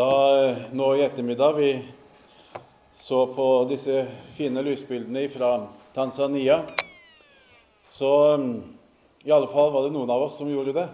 Da 0.00 0.56
nå 0.72 0.94
i 0.96 1.02
ettermiddag 1.04 1.52
vi 1.52 1.70
så 2.94 3.26
på 3.34 3.46
disse 3.68 4.06
fine 4.32 4.62
lysbildene 4.64 5.26
fra 5.28 5.66
Tanzania, 5.92 6.62
så 7.84 8.12
i 9.24 9.32
alle 9.34 9.50
fall 9.50 9.68
var 9.74 9.84
det 9.84 9.90
noen 9.92 10.12
av 10.14 10.24
oss 10.24 10.38
som 10.40 10.48
gjorde 10.48 10.72
det. 10.78 10.86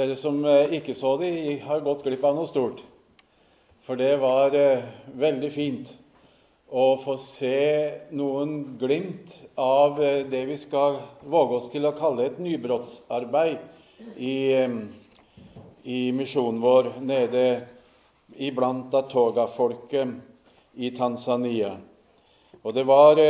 Dere 0.00 0.16
som 0.18 0.40
eh, 0.50 0.74
ikke 0.80 0.96
så 0.98 1.12
de, 1.20 1.30
har 1.62 1.84
gått 1.84 2.02
glipp 2.02 2.26
av 2.26 2.34
noe 2.34 2.50
stort. 2.50 2.80
For 3.86 4.00
det 4.00 4.16
var 4.24 4.56
eh, 4.58 4.82
veldig 5.14 5.52
fint 5.54 5.94
å 6.66 6.88
få 7.04 7.14
se 7.22 7.60
noen 8.10 8.80
glimt 8.82 9.30
av 9.54 10.02
eh, 10.02 10.24
det 10.26 10.42
vi 10.50 10.58
skal 10.58 10.98
våge 11.22 11.60
oss 11.60 11.70
til 11.76 11.86
å 11.86 11.94
kalle 11.94 12.26
et 12.32 12.42
nybrottsarbeid 12.42 13.62
i, 14.18 14.36
i 15.86 16.02
misjonen 16.18 16.62
vår 16.66 16.92
nede 16.98 17.46
iblant 18.34 18.94
Atoga-folket 18.94 20.08
i 20.74 20.90
Tanzania. 20.90 21.76
Og 22.62 22.74
det 22.74 22.82
var 22.88 23.20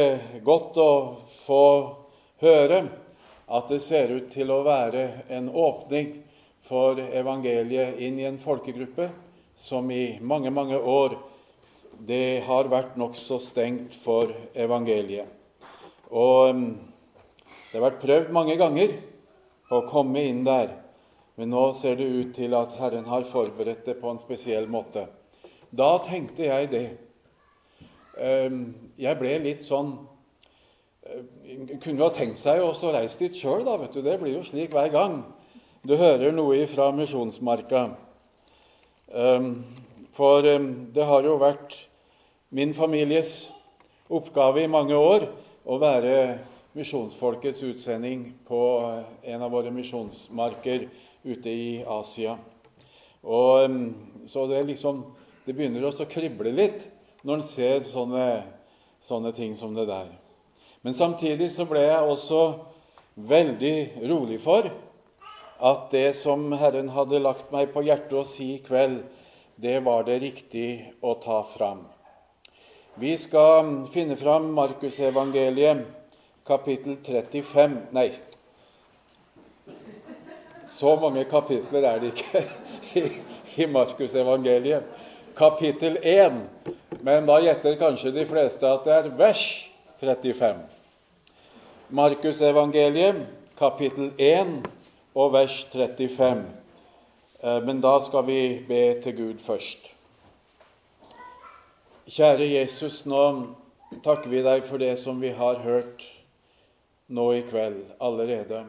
godt 0.44 0.78
å 0.80 0.92
få 1.44 1.64
høre 2.40 2.80
at 3.46 3.68
det 3.70 3.80
ser 3.84 4.10
ut 4.16 4.30
til 4.32 4.50
å 4.50 4.62
være 4.66 5.26
en 5.28 5.50
åpning 5.52 6.14
for 6.66 6.98
evangeliet 6.98 8.00
inn 8.02 8.18
i 8.18 8.26
en 8.26 8.40
folkegruppe 8.42 9.10
som 9.56 9.90
i 9.90 10.18
mange, 10.20 10.50
mange 10.50 10.78
år 10.78 11.16
det 12.06 12.42
har 12.44 12.68
vært 12.68 12.96
nokså 13.00 13.38
stengt 13.40 13.94
for 14.02 14.32
evangeliet. 14.52 15.28
Og 16.10 16.56
mm, 16.56 16.66
det 17.70 17.78
har 17.78 17.86
vært 17.86 18.02
prøvd 18.02 18.34
mange 18.34 18.56
ganger 18.60 18.98
å 19.72 19.80
komme 19.88 20.26
inn 20.28 20.42
der, 20.46 20.74
men 21.36 21.50
nå 21.52 21.62
ser 21.76 21.98
det 21.98 22.06
ut 22.08 22.34
til 22.36 22.54
at 22.56 22.74
Herren 22.80 23.08
har 23.10 23.28
forberedt 23.28 23.84
det 23.86 23.98
på 24.00 24.10
en 24.10 24.20
spesiell 24.20 24.68
måte. 24.72 25.06
Da 25.70 25.96
tenkte 26.04 26.46
jeg 26.48 26.70
det. 26.72 26.86
Ehm, 28.16 28.62
jeg 28.96 29.18
ble 29.20 29.34
litt 29.44 29.66
sånn 29.66 29.90
eh, 31.04 31.20
Kunne 31.82 31.98
jo 31.98 32.06
ha 32.06 32.14
tenkt 32.16 32.40
seg 32.40 32.62
å 32.64 32.72
reise 32.94 33.20
dit 33.20 33.36
sjøl, 33.36 33.66
da. 33.66 33.76
vet 33.76 33.92
du. 33.92 34.00
Det 34.00 34.16
blir 34.22 34.38
jo 34.38 34.44
slik 34.46 34.72
hver 34.72 34.88
gang 34.94 35.18
du 35.86 35.92
hører 36.00 36.32
noe 36.32 36.64
fra 36.70 36.88
Misjonsmarka. 36.96 37.90
Ehm, 39.12 39.50
for 40.16 40.46
ehm, 40.48 40.88
det 40.96 41.04
har 41.04 41.28
jo 41.28 41.36
vært 41.42 41.76
min 42.48 42.72
families 42.74 43.50
oppgave 44.08 44.64
i 44.64 44.70
mange 44.70 44.96
år 44.96 45.28
å 45.66 45.76
være 45.82 46.16
misjonsfolkets 46.76 47.62
utsending 47.66 48.30
på 48.46 48.60
en 49.24 49.42
av 49.42 49.52
våre 49.52 49.72
misjonsmarker 49.74 50.88
ute 51.26 51.50
i 51.50 51.70
Asia. 51.82 52.36
Og, 53.26 53.64
ehm, 53.64 53.94
så 54.26 54.46
det, 54.46 54.62
liksom, 54.70 55.02
det 55.46 55.54
begynner 55.56 55.84
også 55.86 56.06
å 56.06 56.10
krible 56.10 56.52
litt 56.54 56.86
når 57.26 57.40
en 57.40 57.46
ser 57.46 57.82
sånne, 57.86 58.26
sånne 59.02 59.32
ting 59.34 59.54
som 59.58 59.74
det 59.74 59.88
der. 59.90 60.12
Men 60.86 60.94
samtidig 60.94 61.50
så 61.50 61.66
ble 61.66 61.82
jeg 61.82 62.06
også 62.06 62.42
veldig 63.16 64.06
rolig 64.06 64.38
for 64.44 64.68
at 65.56 65.90
det 65.90 66.10
som 66.18 66.52
Herren 66.52 66.92
hadde 66.92 67.22
lagt 67.22 67.50
meg 67.54 67.72
på 67.72 67.82
hjertet 67.86 68.14
å 68.20 68.26
si 68.28 68.52
i 68.54 68.62
kveld, 68.62 69.00
det 69.56 69.80
var 69.86 70.04
det 70.04 70.20
riktig 70.20 70.92
å 71.00 71.14
ta 71.18 71.40
fram. 71.48 71.86
Vi 73.00 73.16
skal 73.20 73.86
finne 73.92 74.16
fram 74.20 74.50
Markusevangeliet, 74.56 75.82
kapittel 76.46 77.00
35 77.04 77.74
Nei, 77.96 78.10
så 80.76 80.96
mange 81.00 81.24
kapitler 81.24 81.88
er 81.88 82.00
det 82.02 82.12
ikke 82.12 82.44
i, 83.00 83.04
i 83.62 83.66
Markusevangeliet. 83.66 84.84
Kapittel 85.36 85.98
1, 86.02 86.36
men 87.04 87.26
da 87.28 87.40
gjetter 87.44 87.76
kanskje 87.80 88.12
de 88.14 88.24
fleste 88.28 88.68
at 88.68 88.84
det 88.84 88.94
er 88.94 89.10
vers 89.18 89.42
35. 90.00 90.62
Markusevangeliet, 91.96 93.26
kapittel 93.58 94.12
1, 94.18 94.56
og 95.16 95.32
vers 95.32 95.58
35. 95.72 96.44
Eh, 97.42 97.60
men 97.64 97.80
da 97.80 97.98
skal 98.04 98.26
vi 98.26 98.40
be 98.68 98.82
til 99.04 99.16
Gud 99.16 99.44
først. 99.44 99.92
Kjære 102.06 102.48
Jesus, 102.52 103.04
nå 103.08 103.22
takker 104.04 104.30
vi 104.30 104.42
deg 104.44 104.66
for 104.68 104.78
det 104.82 104.94
som 105.00 105.20
vi 105.20 105.32
har 105.34 105.62
hørt 105.64 106.04
nå 107.08 107.30
i 107.34 107.44
kveld 107.48 107.80
allerede. 108.00 108.64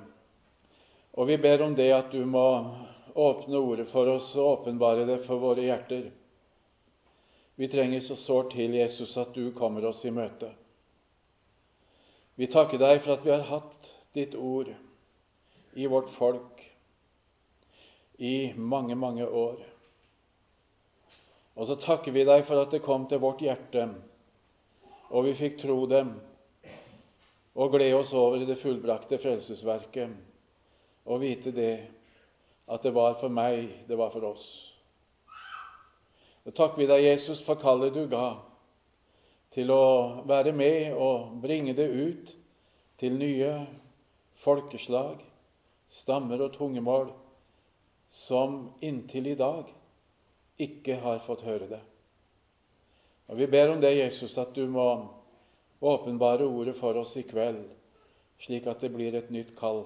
Og 1.17 1.27
vi 1.27 1.37
ber 1.41 1.63
om 1.65 1.73
det 1.75 1.89
at 1.95 2.11
du 2.13 2.21
må 2.29 2.45
åpne 3.17 3.57
ordet 3.57 3.87
for 3.89 4.05
oss 4.11 4.29
og 4.37 4.51
åpenbare 4.51 5.07
det 5.09 5.23
for 5.25 5.41
våre 5.41 5.63
hjerter. 5.65 6.11
Vi 7.57 7.69
trenger 7.71 8.03
så 8.05 8.15
sårt 8.21 8.51
til, 8.53 8.75
Jesus, 8.77 9.15
at 9.17 9.33
du 9.33 9.49
kommer 9.57 9.87
oss 9.89 10.03
i 10.05 10.13
møte. 10.13 10.51
Vi 12.37 12.45
takker 12.53 12.77
deg 12.77 13.01
for 13.01 13.15
at 13.15 13.25
vi 13.25 13.33
har 13.33 13.47
hatt 13.49 13.89
ditt 14.13 14.37
ord 14.37 14.69
i 15.73 15.89
vårt 15.89 16.13
folk 16.13 16.61
i 18.21 18.53
mange, 18.53 18.93
mange 18.93 19.25
år. 19.25 19.57
Og 21.57 21.65
så 21.65 21.79
takker 21.81 22.13
vi 22.13 22.27
deg 22.29 22.45
for 22.45 22.61
at 22.61 22.77
det 22.77 22.83
kom 22.85 23.09
til 23.09 23.25
vårt 23.25 23.41
hjerte, 23.41 23.89
og 25.09 25.25
vi 25.25 25.33
fikk 25.39 25.63
tro 25.65 25.81
dem 25.89 26.13
og 27.57 27.73
glede 27.73 27.97
oss 27.97 28.13
over 28.13 28.45
det 28.45 28.61
fullbrakte 28.61 29.17
frelsesverket 29.17 30.26
og 31.07 31.21
vite 31.23 31.53
det 31.55 31.75
at 32.67 32.83
det 32.83 32.91
var 32.95 33.15
for 33.19 33.31
meg, 33.31 33.85
det 33.87 33.95
var 33.97 34.11
for 34.11 34.27
oss. 34.27 34.47
Og 36.47 36.55
takker 36.55 36.81
vi 36.81 36.87
deg, 36.87 37.05
Jesus, 37.05 37.39
for 37.43 37.59
kallet 37.59 37.95
du 37.95 38.05
ga 38.11 38.37
til 39.55 39.71
å 39.71 40.23
være 40.27 40.51
med 40.55 40.93
og 40.93 41.39
bringe 41.43 41.75
det 41.75 41.87
ut 41.87 42.33
til 42.99 43.15
nye 43.19 43.51
folkeslag, 44.43 45.23
stammer 45.87 46.43
og 46.43 46.55
tungemål 46.57 47.11
som 48.11 48.59
inntil 48.83 49.31
i 49.31 49.37
dag 49.39 49.69
ikke 50.59 50.97
har 51.03 51.23
fått 51.23 51.45
høre 51.47 51.69
det. 51.71 51.83
Og 53.27 53.37
Vi 53.37 53.47
ber 53.47 53.71
om 53.71 53.81
det, 53.81 53.97
Jesus, 53.97 54.37
at 54.37 54.55
du 54.55 54.67
må 54.67 54.87
åpenbare 55.81 56.47
ordet 56.47 56.75
for 56.79 56.95
oss 56.99 57.15
i 57.19 57.27
kveld, 57.27 57.63
slik 58.39 58.67
at 58.67 58.81
det 58.81 58.91
blir 58.95 59.15
et 59.15 59.31
nytt 59.31 59.55
kall 59.57 59.85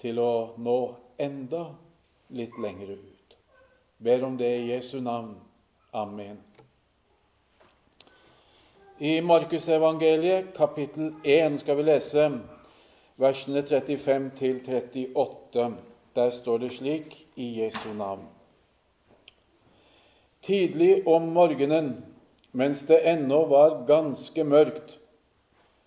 til 0.00 0.18
å 0.18 0.54
nå 0.58 0.78
enda 1.20 1.66
litt 2.32 2.56
lenger 2.58 2.94
ut. 2.96 3.36
Ber 4.00 4.24
om 4.24 4.36
det 4.40 4.50
i 4.56 4.70
Jesu 4.72 5.00
navn. 5.00 5.34
Amen. 5.92 6.38
I 8.98 9.20
Markusevangeliet 9.20 10.54
kapittel 10.56 11.12
1 11.24 11.60
skal 11.60 11.76
vi 11.76 11.86
lese 11.88 12.26
versene 13.20 13.62
35 13.62 14.30
til 14.36 14.60
38. 14.66 15.70
Der 16.14 16.30
står 16.30 16.58
det 16.58 16.72
slik 16.76 17.16
i 17.36 17.62
Jesu 17.62 17.92
navn. 17.96 18.26
Tidlig 20.42 21.06
om 21.08 21.22
morgenen, 21.22 22.04
mens 22.52 22.80
det 22.88 23.02
ennå 23.04 23.44
var 23.48 23.82
ganske 23.86 24.44
mørkt, 24.44 24.98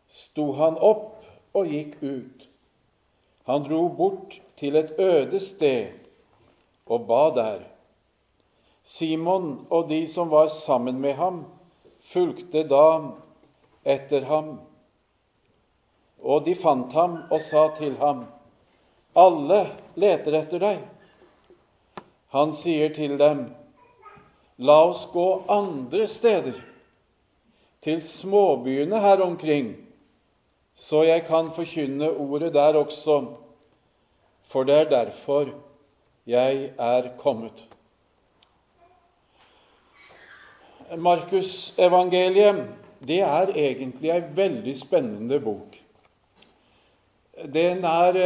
sto 0.07 0.51
han 0.53 0.77
opp 0.77 1.25
og 1.53 1.69
gikk 1.69 1.97
ut. 2.01 2.42
Han 3.45 3.63
dro 3.67 3.87
bort 3.87 4.39
til 4.57 4.75
et 4.79 4.93
øde 4.99 5.39
sted 5.39 5.91
og 6.85 7.07
ba 7.07 7.23
der. 7.35 7.63
Simon 8.83 9.67
og 9.69 9.89
de 9.89 10.07
som 10.07 10.31
var 10.31 10.47
sammen 10.47 10.99
med 10.99 11.13
ham, 11.13 11.45
fulgte 12.03 12.63
da 12.67 12.85
etter 13.85 14.25
ham 14.27 14.59
og 16.23 16.45
de 16.45 16.55
fant 16.55 16.93
ham 16.95 17.19
og 17.29 17.41
sa 17.43 17.67
til 17.77 17.97
ham, 17.99 18.25
Alle 19.15 19.67
leter 19.99 20.39
etter 20.39 20.61
deg. 20.63 20.79
Han 22.33 22.53
sier 22.55 22.93
til 22.95 23.17
dem, 23.19 23.45
La 24.57 24.79
oss 24.87 25.03
gå 25.11 25.43
andre 25.51 26.07
steder, 26.07 26.55
til 27.83 27.99
småbyene 28.01 28.99
her 29.03 29.21
omkring, 29.21 29.73
så 30.73 31.03
jeg 31.03 31.25
kan 31.27 31.51
forkynne 31.53 32.09
ordet 32.09 32.53
der 32.55 32.79
også, 32.79 33.19
for 34.53 34.67
det 34.69 34.75
er 34.83 34.91
derfor 34.91 35.49
jeg 36.29 36.67
er 36.77 37.07
kommet. 37.17 37.63
Markusevangeliet 40.93 42.61
det 43.03 43.19
er 43.25 43.49
egentlig 43.49 44.11
ei 44.13 44.21
veldig 44.35 44.75
spennende 44.77 45.39
bok. 45.43 45.73
Den 47.49 47.81
er 47.83 48.19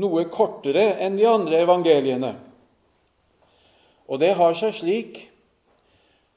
noe 0.00 0.22
kortere 0.30 0.86
enn 1.02 1.18
de 1.18 1.26
andre 1.28 1.58
evangeliene. 1.66 2.30
Og 4.06 4.22
det 4.22 4.32
har 4.38 4.56
seg 4.58 4.78
slik 4.78 5.20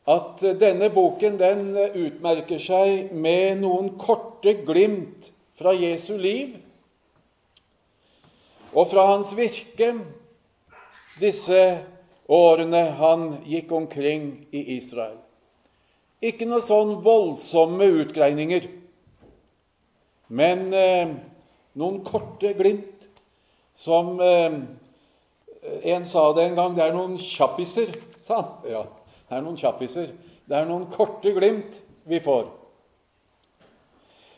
at 0.09 0.41
denne 0.59 0.89
boken 0.91 1.37
den 1.39 1.63
utmerker 1.77 2.59
seg 2.59 3.13
med 3.13 3.61
noen 3.61 3.93
korte 4.01 4.57
glimt 4.65 5.29
fra 5.61 5.71
Jesu 5.77 6.17
liv 6.19 6.57
og 8.73 8.89
fra 8.89 9.05
hans 9.11 9.33
virke, 9.37 9.93
disse 11.21 11.59
årene 12.29 12.81
han 12.97 13.27
gikk 13.45 13.71
omkring 13.75 14.47
i 14.53 14.63
Israel. 14.77 15.19
Ikke 16.23 16.47
noe 16.47 16.63
sånn 16.63 16.95
voldsomme 17.03 17.89
utgreininger, 18.01 18.69
men 20.33 20.69
eh, 20.73 21.11
noen 21.77 21.99
korte 22.07 22.53
glimt 22.57 23.09
som 23.73 24.15
eh, 24.23 24.61
En 25.87 26.03
sa 26.03 26.25
det 26.35 26.43
en 26.43 26.57
gang 26.57 26.73
det 26.75 26.81
er 26.83 26.91
noen 26.91 27.13
kjappiser, 27.15 27.93
sa 28.19 28.41
han. 28.41 28.49
Ja, 28.67 28.81
det 29.29 29.37
er 29.37 29.43
noen 29.45 29.55
kjappiser. 29.55 30.09
Det 30.43 30.57
er 30.57 30.65
noen 30.67 30.89
korte 30.91 31.31
glimt 31.31 31.77
vi 32.03 32.19
får. 32.19 32.49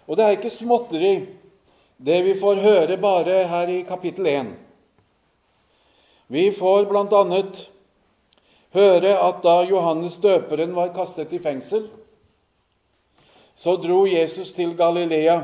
Og 0.06 0.20
det 0.20 0.28
er 0.28 0.36
ikke 0.38 0.52
småtteri, 0.54 1.16
det 1.98 2.22
vi 2.26 2.36
får 2.40 2.56
høre 2.56 2.98
bare 2.98 3.44
her 3.48 3.72
i 3.72 3.82
kapittel 3.88 4.28
1. 4.28 4.54
Vi 6.28 6.52
får 6.52 6.88
bl.a. 6.90 7.42
høre 8.76 9.14
at 9.28 9.44
da 9.44 9.56
Johannes 9.70 10.18
døperen 10.18 10.76
var 10.76 10.94
kastet 10.96 11.34
i 11.34 11.40
fengsel, 11.40 11.88
så 13.56 13.78
dro 13.80 14.04
Jesus 14.06 14.52
til 14.54 14.76
Galilea 14.78 15.42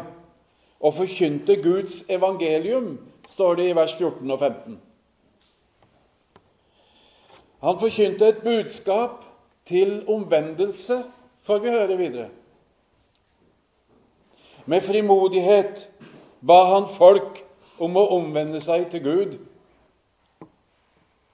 og 0.81 0.93
forkynte 0.93 1.55
Guds 1.63 2.01
evangelium, 2.09 2.97
står 3.29 3.55
det 3.55 3.69
i 3.69 3.75
vers 3.75 3.93
14 3.93 4.31
og 4.31 4.39
15. 4.39 4.79
Han 7.61 7.79
forkynte 7.79 8.27
et 8.27 8.43
budskap 8.43 9.23
til 9.65 10.01
omvendelse, 10.09 11.03
får 11.43 11.59
vi 11.59 11.69
høre 11.69 11.97
videre. 11.97 12.29
Med 14.65 14.81
frimodighet 14.81 15.89
ba 16.41 16.63
han 16.73 16.89
folk 16.89 17.43
om 17.81 17.97
å 17.97 18.07
omvende 18.17 18.61
seg 18.61 18.89
til 18.91 19.03
Gud. 19.05 19.35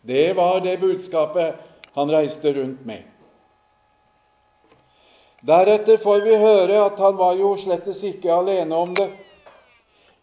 Det 0.08 0.34
var 0.38 0.62
det 0.64 0.78
budskapet 0.80 1.58
han 1.98 2.12
reiste 2.12 2.54
rundt 2.56 2.84
med. 2.88 3.04
Deretter 5.48 6.00
får 6.02 6.22
vi 6.26 6.36
høre 6.40 6.80
at 6.82 7.00
han 7.00 7.18
var 7.20 7.36
jo 7.40 7.56
slettes 7.60 8.04
ikke 8.08 8.32
alene 8.34 8.76
om 8.76 8.94
det. 8.96 9.10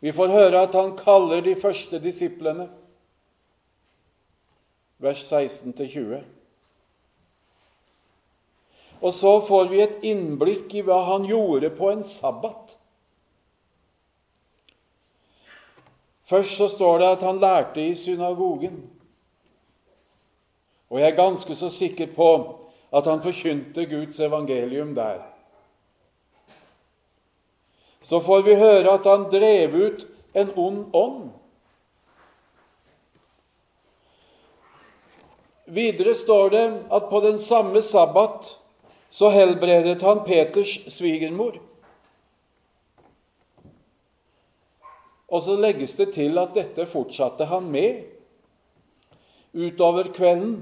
Vi 0.04 0.12
får 0.12 0.32
høre 0.32 0.64
at 0.66 0.74
han 0.76 0.96
kaller 0.98 1.40
de 1.44 1.54
første 1.56 2.00
disiplene, 2.02 2.66
vers 5.00 5.22
16-20. 5.24 6.24
Og 9.04 9.12
så 9.16 9.32
får 9.44 9.68
vi 9.70 9.80
et 9.84 10.04
innblikk 10.08 10.74
i 10.76 10.84
hva 10.84 11.02
han 11.08 11.24
gjorde 11.28 11.72
på 11.76 11.90
en 11.92 12.04
sabbat. 12.04 12.76
Først 16.24 16.56
så 16.56 16.68
står 16.68 16.98
det 16.98 17.06
at 17.06 17.22
han 17.22 17.38
lærte 17.38 17.82
i 17.82 17.94
synagogen. 17.94 18.90
Og 20.90 21.00
jeg 21.00 21.10
er 21.10 21.16
ganske 21.16 21.56
så 21.56 21.70
sikker 21.70 22.06
på 22.16 22.30
at 22.94 23.04
han 23.04 23.22
forkynte 23.22 23.86
Guds 23.90 24.20
evangelium 24.20 24.94
der. 24.94 25.22
Så 28.02 28.20
får 28.20 28.42
vi 28.42 28.54
høre 28.54 28.90
at 28.90 29.06
han 29.08 29.24
drev 29.32 29.74
ut 29.74 30.06
en 30.34 30.52
ond 30.56 30.84
ånd. 30.94 31.30
Videre 35.66 36.14
står 36.14 36.48
det 36.52 36.64
at 36.92 37.08
på 37.10 37.20
den 37.24 37.38
samme 37.38 37.82
sabbat 37.82 38.58
så 39.10 39.30
helbredet 39.30 40.02
han 40.02 40.20
Peters 40.26 40.78
svigermor. 40.92 41.56
Og 45.34 45.42
så 45.42 45.56
legges 45.58 45.96
det 45.98 46.12
til 46.14 46.38
at 46.38 46.54
dette 46.54 46.86
fortsatte 46.86 47.48
han 47.50 47.66
med 47.72 48.04
utover 49.54 50.12
kvelden, 50.14 50.60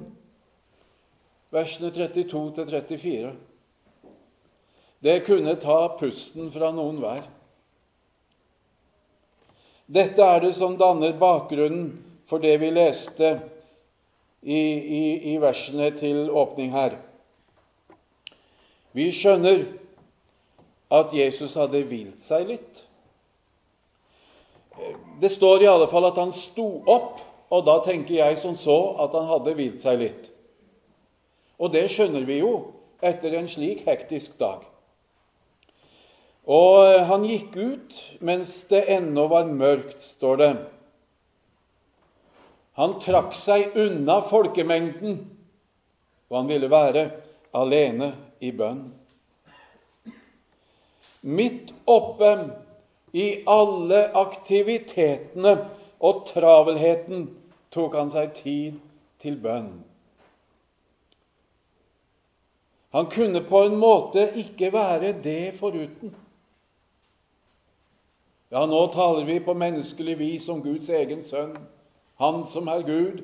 versene 1.52 1.90
32 1.92 2.64
34. 2.70 3.32
Det 5.02 5.16
kunne 5.26 5.56
ta 5.60 5.76
pusten 5.98 6.48
fra 6.54 6.70
noen 6.72 7.00
hver. 7.02 7.26
Dette 9.92 10.24
er 10.24 10.40
det 10.40 10.54
som 10.56 10.78
danner 10.80 11.19
bakgrunnen 11.20 11.90
for 12.30 12.40
det 12.40 12.54
vi 12.62 12.70
leste 12.72 13.34
i, 14.40 14.56
i, 14.56 15.34
i 15.34 15.36
versene 15.42 15.90
til 15.98 16.30
åpning 16.30 16.72
her. 16.72 16.96
Vi 18.96 19.10
skjønner 19.12 19.66
at 20.92 21.12
Jesus 21.16 21.58
hadde 21.60 21.84
hvilt 21.88 22.22
seg 22.24 22.48
litt. 22.54 22.82
Det 25.22 25.30
står 25.30 25.62
i 25.62 25.70
alle 25.70 25.86
fall 25.86 26.08
at 26.08 26.16
han 26.19 26.32
sto 26.34 26.66
opp, 26.90 27.20
og 27.52 27.60
da 27.69 27.76
tenker 27.84 28.16
jeg 28.16 28.40
som 28.40 28.56
så 28.58 28.96
at 29.04 29.12
han 29.14 29.28
hadde 29.28 29.52
hvilt 29.54 29.78
seg 29.78 30.00
litt. 30.00 30.24
Og 31.62 31.70
det 31.70 31.84
skjønner 31.94 32.24
vi 32.26 32.40
jo 32.40 32.56
etter 32.98 33.36
en 33.38 33.46
slik 33.50 33.84
hektisk 33.86 34.34
dag. 34.40 34.64
Og 36.50 37.04
han 37.06 37.26
gikk 37.28 37.54
ut 37.54 37.98
mens 38.19 38.56
det 38.66 38.82
ennå 38.90 39.28
var 39.30 39.46
mørkt, 39.46 40.00
står 40.02 40.40
det. 40.40 40.50
Han 42.80 42.96
trakk 43.04 43.36
seg 43.38 43.76
unna 43.78 44.19
folkemengden, 44.26 45.20
og 46.32 46.40
han 46.40 46.50
ville 46.50 46.72
være 46.72 47.06
alene 47.54 48.10
i 48.42 48.50
bønn. 48.58 48.88
Midt 51.22 51.70
oppe 51.86 52.32
i 53.12 53.44
alle 53.46 54.06
aktivitetene 54.16 55.56
og 56.02 56.24
travelheten 56.32 57.28
tok 57.72 57.96
han 57.96 58.10
seg 58.12 58.32
tid 58.36 58.78
til 59.22 59.36
bønn. 59.40 59.70
Han 62.92 63.08
kunne 63.12 63.40
på 63.48 63.62
en 63.64 63.78
måte 63.80 64.26
ikke 64.36 64.72
være 64.72 65.14
det 65.24 65.54
foruten. 65.56 66.12
Ja, 68.52 68.66
nå 68.68 68.82
taler 68.92 69.24
vi 69.24 69.38
på 69.40 69.54
menneskelig 69.56 70.18
vis 70.18 70.48
om 70.52 70.60
Guds 70.60 70.90
egen 70.92 71.22
sønn, 71.24 71.54
han 72.20 72.42
som 72.44 72.68
er 72.68 72.84
Gud. 72.84 73.22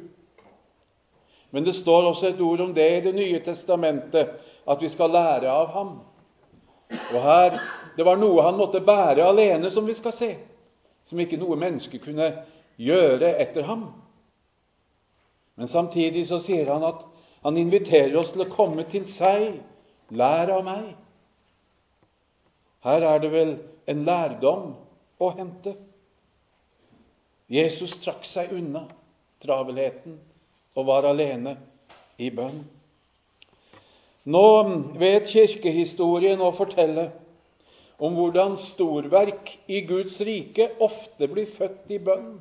Men 1.52 1.64
det 1.64 1.74
står 1.76 2.08
også 2.08 2.30
et 2.30 2.40
ord 2.40 2.62
om 2.64 2.72
det 2.76 2.86
i 2.96 3.02
Det 3.04 3.14
nye 3.14 3.40
testamentet, 3.44 4.32
at 4.68 4.82
vi 4.82 4.88
skal 4.88 5.12
lære 5.12 5.52
av 5.52 5.68
ham. 5.72 5.92
Og 7.12 7.20
her 7.22 7.60
det 7.98 8.04
var 8.06 8.20
noe 8.20 8.44
han 8.46 8.54
måtte 8.54 8.78
bære 8.78 9.24
alene, 9.26 9.72
som 9.74 9.86
vi 9.86 9.96
skal 9.98 10.14
se, 10.14 10.30
som 11.02 11.18
ikke 11.18 11.40
noe 11.40 11.56
menneske 11.58 11.98
kunne 11.98 12.28
gjøre 12.78 13.32
etter 13.42 13.66
ham. 13.66 13.88
Men 15.58 15.66
samtidig 15.66 16.22
så 16.28 16.38
sier 16.38 16.70
han 16.70 16.86
at 16.86 17.02
han 17.42 17.58
inviterer 17.58 18.14
oss 18.20 18.30
til 18.36 18.44
å 18.44 18.52
komme 18.52 18.86
til 18.86 19.02
seg. 19.08 19.58
Lær 20.14 20.54
av 20.54 20.62
meg. 20.64 20.86
Her 22.86 23.02
er 23.10 23.18
det 23.20 23.34
vel 23.34 23.52
en 23.90 24.06
lærdom 24.06 24.70
å 25.18 25.34
hente. 25.34 25.74
Jesus 27.50 27.98
trakk 27.98 28.22
seg 28.28 28.54
unna 28.54 28.86
travelheten 29.42 30.20
og 30.78 30.86
var 30.86 31.10
alene 31.10 31.58
i 32.22 32.30
bønn. 32.30 32.62
Nå 34.28 34.48
vet 35.00 35.26
kirkehistorien 35.26 36.38
å 36.38 36.54
fortelle 36.54 37.10
om 37.98 38.14
hvordan 38.14 38.54
storverk 38.56 39.56
i 39.66 39.80
Guds 39.86 40.20
rike 40.20 40.70
ofte 40.80 41.28
blir 41.28 41.48
født 41.50 41.90
i 41.90 41.98
bønn. 41.98 42.36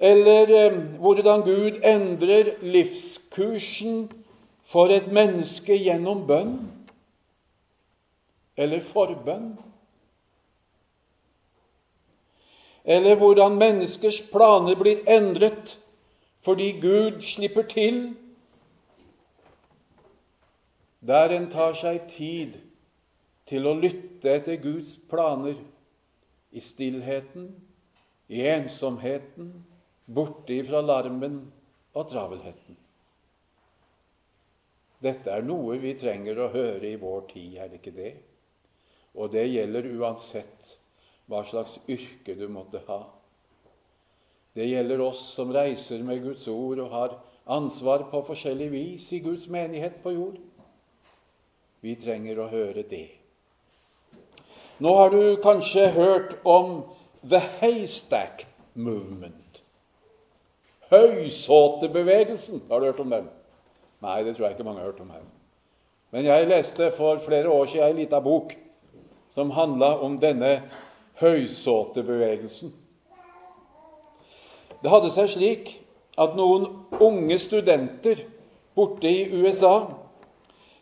Eller 0.00 0.52
eh, 0.56 0.78
hvordan 0.96 1.44
Gud 1.44 1.82
endrer 1.84 2.54
livskursen 2.64 4.06
for 4.64 4.88
et 4.88 5.10
menneske 5.12 5.76
gjennom 5.76 6.24
bønn 6.26 6.54
eller 8.56 8.80
forbønn. 8.80 9.52
Eller 12.84 13.20
hvordan 13.20 13.58
menneskers 13.60 14.22
planer 14.32 14.74
blir 14.80 15.04
endret 15.08 15.76
fordi 16.40 16.72
Gud 16.80 17.20
slipper 17.20 17.62
til 17.68 18.14
der 21.00 21.32
en 21.36 21.48
tar 21.50 21.76
seg 21.78 22.04
tid 22.12 22.58
til 23.48 23.66
å 23.66 23.74
lytte 23.76 24.30
etter 24.36 24.60
Guds 24.60 24.94
planer 25.10 25.56
i 26.52 26.60
stillheten, 26.62 27.48
i 28.30 28.44
ensomheten, 28.46 29.52
borte 30.06 30.54
ifra 30.60 30.82
larmen 30.84 31.40
og 31.96 32.08
travelheten. 32.10 32.76
Dette 35.00 35.32
er 35.32 35.46
noe 35.46 35.78
vi 35.80 35.94
trenger 35.98 36.38
å 36.38 36.50
høre 36.52 36.90
i 36.90 36.98
vår 37.00 37.24
tid, 37.30 37.56
er 37.56 37.70
det 37.70 37.80
ikke 37.80 37.96
det? 37.96 38.12
Og 39.16 39.32
det 39.32 39.46
gjelder 39.48 39.88
uansett 39.96 40.74
hva 41.30 41.40
slags 41.48 41.78
yrke 41.88 42.36
du 42.36 42.46
måtte 42.52 42.82
ha. 42.86 43.00
Det 44.52 44.66
gjelder 44.66 45.00
oss 45.02 45.22
som 45.32 45.52
reiser 45.54 46.02
med 46.04 46.22
Guds 46.24 46.46
ord 46.50 46.82
og 46.84 46.92
har 46.92 47.16
ansvar 47.50 48.08
på 48.10 48.20
forskjellig 48.26 48.68
vis 48.74 49.06
i 49.16 49.22
Guds 49.24 49.46
menighet 49.50 50.02
på 50.02 50.12
jord. 50.14 50.38
Vi 51.80 51.96
trenger 51.96 52.38
å 52.40 52.48
høre 52.50 52.84
det. 52.84 53.08
Nå 54.80 54.92
har 54.96 55.12
du 55.12 55.36
kanskje 55.42 55.90
hørt 55.96 56.36
om 56.44 56.82
The 57.24 57.40
Haystack 57.60 58.46
Movement. 58.74 59.62
Høysåtebevegelsen. 60.90 62.62
Har 62.68 62.80
du 62.80 62.86
hørt 62.86 63.00
om 63.00 63.12
den? 63.12 63.28
Nei, 64.00 64.22
det 64.24 64.34
tror 64.34 64.46
jeg 64.46 64.56
ikke 64.56 64.64
mange 64.64 64.80
har 64.80 64.90
hørt 64.90 65.00
om 65.04 65.12
her. 65.12 65.24
Men 66.10 66.26
jeg 66.26 66.48
leste 66.48 66.90
for 66.96 67.20
flere 67.22 67.52
år 67.52 67.68
siden 67.70 67.86
ei 67.86 67.98
lita 68.02 68.20
bok 68.24 68.56
som 69.30 69.52
handla 69.54 69.92
om 70.02 70.16
denne 70.20 70.56
høysåtebevegelsen. 71.20 72.72
Det 74.80 74.90
hadde 74.90 75.12
seg 75.14 75.28
slik 75.30 75.72
at 76.18 76.34
noen 76.36 76.66
unge 76.98 77.36
studenter 77.38 78.24
borte 78.74 79.08
i 79.08 79.28
USA 79.36 79.99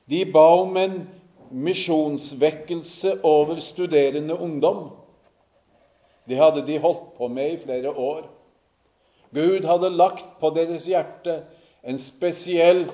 de 0.08 0.24
ba 0.32 0.46
om 0.62 0.76
en 0.76 0.96
misjonsvekkelse 1.50 3.18
over 3.22 3.60
studerende 3.60 4.36
ungdom. 4.36 4.90
Det 6.28 6.36
hadde 6.36 6.66
de 6.66 6.78
holdt 6.78 7.14
på 7.16 7.28
med 7.28 7.52
i 7.52 7.62
flere 7.62 7.92
år. 7.92 8.26
Gud 9.32 9.64
hadde 9.64 9.90
lagt 9.92 10.28
på 10.40 10.50
deres 10.56 10.86
hjerte 10.88 11.42
en 11.84 11.98
spesiell 12.00 12.86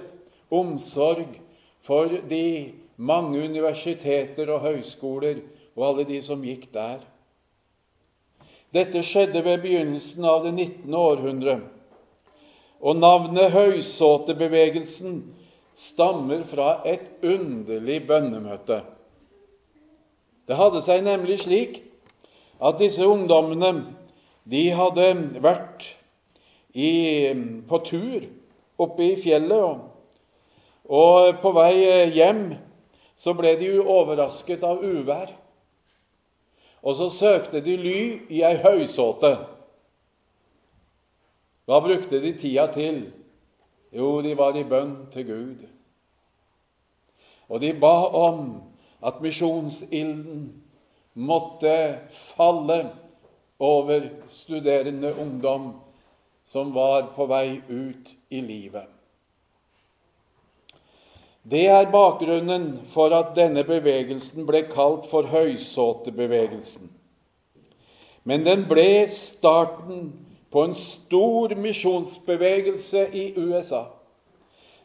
omsorg 0.50 1.38
for 1.82 2.10
de 2.30 2.72
mange 2.96 3.42
universiteter 3.42 4.50
og 4.54 4.66
høyskoler 4.66 5.42
og 5.74 5.86
alle 5.88 6.06
de 6.08 6.20
som 6.22 6.42
gikk 6.46 6.68
der. 6.74 7.02
Dette 8.74 9.04
skjedde 9.06 9.44
ved 9.46 9.62
begynnelsen 9.62 10.26
av 10.26 10.42
det 10.46 10.54
19. 10.54 10.94
århundre. 10.98 11.60
Og 12.82 12.98
navnet 12.98 13.54
Høysåtebevegelsen 13.54 15.20
stammer 15.74 16.44
fra 16.46 16.78
et 16.86 17.08
underlig 17.22 18.04
bønnemøte. 18.08 18.82
Det 20.44 20.56
hadde 20.58 20.82
seg 20.84 21.02
nemlig 21.06 21.40
slik 21.42 21.80
at 22.62 22.78
disse 22.78 23.04
ungdommene 23.06 23.72
de 24.44 24.64
hadde 24.76 25.08
vært 25.42 25.86
i, 26.74 27.32
på 27.68 27.80
tur 27.86 28.26
oppe 28.80 29.06
i 29.06 29.16
fjellet. 29.20 29.64
Og, 29.64 29.90
og 30.84 31.40
på 31.42 31.54
vei 31.56 32.10
hjem 32.12 32.46
så 33.16 33.34
ble 33.36 33.54
de 33.58 33.72
overrasket 33.80 34.64
av 34.66 34.82
uvær. 34.84 35.32
Og 36.84 36.98
så 36.98 37.08
søkte 37.08 37.62
de 37.64 37.78
ly 37.80 37.98
i 38.28 38.42
ei 38.44 38.58
høysåte. 38.60 39.32
Hva 41.64 41.78
brukte 41.80 42.20
de 42.20 42.34
tida 42.36 42.66
til? 42.74 43.06
Jo, 43.94 44.20
de 44.22 44.34
var 44.34 44.56
i 44.58 44.64
bønn 44.66 45.06
til 45.12 45.26
Gud. 45.28 45.66
Og 47.48 47.60
de 47.62 47.70
ba 47.78 47.94
om 48.16 48.40
at 49.04 49.20
misjonsilden 49.22 50.48
måtte 51.14 52.00
falle 52.34 52.80
over 53.62 54.08
studerende 54.28 55.14
ungdom 55.14 55.72
som 56.44 56.74
var 56.74 57.12
på 57.14 57.28
vei 57.30 57.60
ut 57.68 58.10
i 58.30 58.40
livet. 58.40 58.90
Det 61.44 61.66
er 61.68 61.90
bakgrunnen 61.92 62.80
for 62.88 63.12
at 63.12 63.34
denne 63.36 63.62
bevegelsen 63.68 64.46
ble 64.48 64.64
kalt 64.70 65.06
for 65.10 65.28
høysåtebevegelsen. 65.28 66.88
Men 68.24 68.46
den 68.46 68.64
ble 68.68 69.04
starten 69.12 70.06
på 70.54 70.62
en 70.62 70.74
stor 70.78 71.50
misjonsbevegelse 71.58 73.08
i 73.10 73.32
USA, 73.34 73.88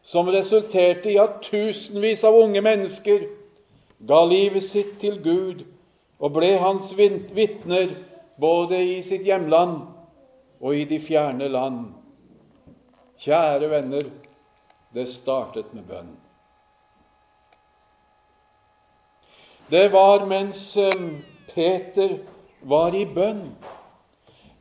som 0.02 0.26
resulterte 0.26 1.12
i 1.12 1.18
at 1.22 1.36
tusenvis 1.46 2.24
av 2.26 2.34
unge 2.42 2.58
mennesker 2.66 3.28
ga 4.02 4.18
livet 4.26 4.66
sitt 4.66 4.96
til 4.98 5.20
Gud 5.22 5.62
og 6.18 6.34
ble 6.34 6.56
hans 6.58 6.90
vitner 6.98 7.94
både 8.42 8.82
i 8.82 8.98
sitt 9.06 9.22
hjemland 9.22 9.78
og 10.58 10.74
i 10.74 10.82
de 10.90 10.98
fjerne 10.98 11.46
land. 11.46 11.84
Kjære 13.22 13.70
venner, 13.70 14.10
det 14.90 15.06
startet 15.06 15.70
med 15.76 15.86
bønn. 15.86 16.14
Det 19.70 19.86
var 19.92 20.26
mens 20.26 20.72
Peter 21.54 22.18
var 22.66 22.96
i 22.98 23.04
bønn, 23.06 23.52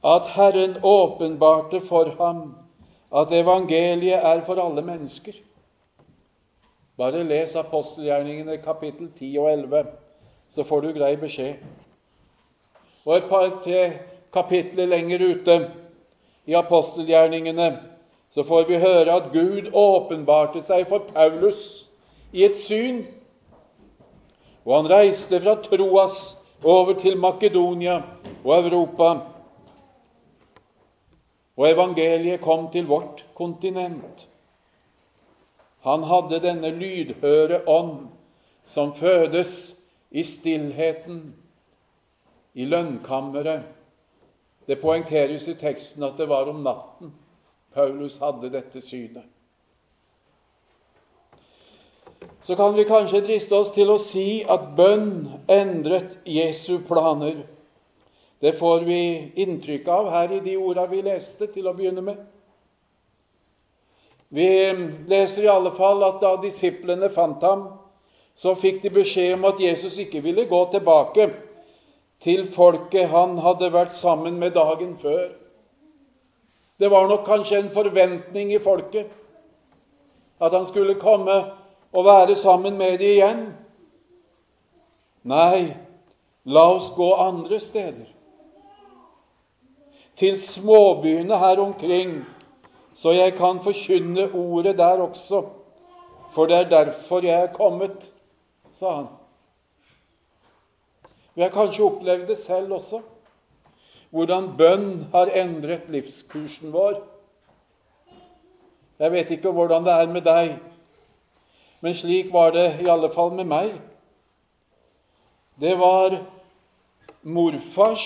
at 0.04 0.28
Herren 0.36 0.78
åpenbarte 0.84 1.82
for 1.82 2.14
ham 2.18 2.56
at 3.12 3.32
evangeliet 3.34 4.22
er 4.24 4.42
for 4.46 4.62
alle 4.62 4.82
mennesker. 4.82 5.34
Bare 6.98 7.24
les 7.24 7.56
apostelgjerningene 7.56 8.58
kapittel 8.64 9.10
10 9.16 9.38
og 9.40 9.52
11, 9.52 9.86
så 10.50 10.64
får 10.64 10.82
du 10.82 10.94
grei 10.94 11.16
beskjed. 11.18 11.62
Og 13.06 13.18
et 13.18 13.30
par 13.30 13.62
tre 13.64 13.84
kapitler 14.34 14.86
lenger 14.86 15.24
ute 15.32 15.60
i 16.46 16.54
apostelgjerningene 16.54 17.70
så 18.30 18.44
får 18.44 18.68
vi 18.68 18.78
høre 18.78 19.14
at 19.14 19.32
Gud 19.34 19.72
åpenbarte 19.74 20.62
seg 20.62 20.86
for 20.90 21.08
Paulus 21.10 21.88
i 22.32 22.44
et 22.46 22.58
syn 22.60 23.08
og 24.70 24.76
han 24.76 24.90
reiste 24.92 25.40
fra 25.42 25.56
Troas 25.64 26.18
over 26.64 26.94
til 27.00 27.18
Makedonia 27.18 28.02
og 28.44 28.52
Europa. 28.58 29.16
Og 31.60 31.66
evangeliet 31.68 32.40
kom 32.42 32.70
til 32.72 32.88
vårt 32.88 33.26
kontinent. 33.36 34.28
Han 35.84 36.06
hadde 36.08 36.40
denne 36.44 36.72
lydhøre 36.76 37.62
ånd 37.68 38.08
som 38.68 38.94
fødes 38.96 39.76
i 40.12 40.24
stillheten, 40.24 41.34
i 42.54 42.66
lønnkammeret. 42.66 43.68
Det 44.68 44.80
poengteres 44.80 45.48
i 45.52 45.58
teksten 45.60 46.04
at 46.08 46.16
det 46.18 46.30
var 46.30 46.48
om 46.52 46.64
natten 46.64 47.12
Paulus 47.74 48.18
hadde 48.22 48.52
dette 48.54 48.82
synet 48.82 49.28
så 52.42 52.56
kan 52.56 52.76
vi 52.76 52.86
kanskje 52.88 53.22
driste 53.22 53.56
oss 53.56 53.72
til 53.76 53.92
å 53.92 54.00
si 54.02 54.42
at 54.48 54.72
bønn 54.78 55.28
endret 55.52 56.18
Jesu 56.26 56.80
planer. 56.88 57.44
Det 58.40 58.54
får 58.56 58.82
vi 58.88 59.32
inntrykk 59.36 59.88
av 59.88 60.10
her 60.10 60.32
i 60.32 60.40
de 60.40 60.56
orda 60.58 60.86
vi 60.88 61.02
leste 61.04 61.50
til 61.52 61.68
å 61.68 61.76
begynne 61.76 62.04
med. 62.04 62.22
Vi 64.30 64.48
leser 65.10 65.44
i 65.44 65.52
alle 65.52 65.72
fall 65.76 66.04
at 66.08 66.22
da 66.22 66.36
disiplene 66.40 67.10
fant 67.12 67.44
ham, 67.44 67.66
så 68.40 68.54
fikk 68.56 68.84
de 68.86 68.92
beskjed 68.96 69.34
om 69.36 69.48
at 69.50 69.60
Jesus 69.60 69.98
ikke 70.00 70.22
ville 70.24 70.46
gå 70.48 70.60
tilbake 70.72 71.28
til 72.24 72.46
folket 72.48 73.10
han 73.12 73.38
hadde 73.44 73.72
vært 73.74 73.96
sammen 73.96 74.38
med 74.40 74.54
dagen 74.56 74.94
før. 75.02 75.34
Det 76.80 76.88
var 76.92 77.10
nok 77.10 77.26
kanskje 77.28 77.60
en 77.60 77.74
forventning 77.74 78.54
i 78.56 78.62
folket 78.64 79.10
at 80.40 80.54
han 80.56 80.68
skulle 80.70 80.96
komme 80.96 81.36
og 81.92 82.06
være 82.06 82.38
sammen 82.40 82.78
med 82.80 83.02
dem 83.02 83.18
igjen. 83.18 83.42
Nei, 85.28 85.76
la 86.48 86.64
oss 86.78 86.94
gå 86.96 87.10
andre 87.20 87.60
steder. 87.60 88.08
Til 90.20 90.36
småbyene 90.42 91.38
her 91.40 91.62
omkring, 91.64 92.26
så 92.94 93.14
jeg 93.16 93.38
kan 93.38 93.62
forkynne 93.64 94.28
ordet 94.36 94.78
der 94.78 95.00
også. 95.00 95.46
For 96.34 96.46
det 96.46 96.58
er 96.58 96.70
derfor 96.70 97.24
jeg 97.24 97.42
er 97.42 97.54
kommet, 97.54 98.12
sa 98.72 98.96
han. 98.96 99.08
Vi 101.36 101.42
har 101.42 101.54
kanskje 101.54 101.86
opplevd 101.88 102.28
det 102.28 102.38
selv 102.38 102.74
også, 102.74 103.00
hvordan 104.10 104.50
bønn 104.58 105.08
har 105.14 105.32
endret 105.40 105.88
livskursen 105.88 106.74
vår. 106.74 107.00
Jeg 109.00 109.12
vet 109.12 109.32
ikke 109.32 109.52
hvordan 109.56 109.86
det 109.88 109.94
er 109.94 110.12
med 110.12 110.22
deg, 110.28 110.58
men 111.80 111.96
slik 111.96 112.34
var 112.34 112.52
det 112.52 112.82
i 112.84 112.90
alle 112.92 113.08
fall 113.14 113.32
med 113.38 113.48
meg. 113.48 113.72
Det 115.60 115.78
var 115.80 116.18
morfars 117.24 118.04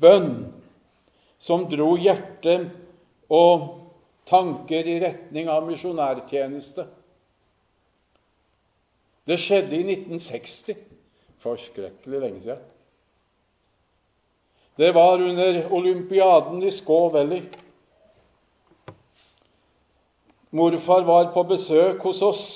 bønn 0.00 0.52
som 1.46 1.68
dro 1.70 1.92
hjertet 2.00 2.72
og 3.30 3.66
tanker 4.26 4.88
i 4.90 4.98
retning 5.02 5.50
av 5.50 5.66
misjonærtjeneste. 5.68 6.86
Det 9.26 9.38
skjedde 9.42 9.78
i 9.78 9.84
1960. 9.94 10.80
Forskrekkelig 11.42 12.22
lenge 12.22 12.42
siden. 12.42 12.64
Det 14.76 14.90
var 14.92 15.22
under 15.22 15.62
olympiaden 15.72 16.58
i 16.66 16.72
Skå 16.74 16.98
Valley. 17.14 17.46
Morfar 20.50 21.06
var 21.06 21.30
på 21.32 21.44
besøk 21.46 22.02
hos 22.02 22.22
oss 22.22 22.46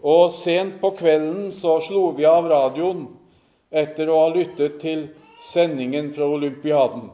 og 0.00 0.30
sent 0.32 0.78
på 0.80 0.92
kvelden 0.96 1.50
så 1.52 1.74
slo 1.84 2.06
vi 2.16 2.24
av 2.24 2.46
radioen 2.48 3.02
etter 3.70 4.08
å 4.08 4.20
ha 4.22 4.28
lyttet 4.32 4.78
til 4.80 5.02
sendingen 5.40 6.12
fra 6.14 6.28
olympiaden. 6.28 7.10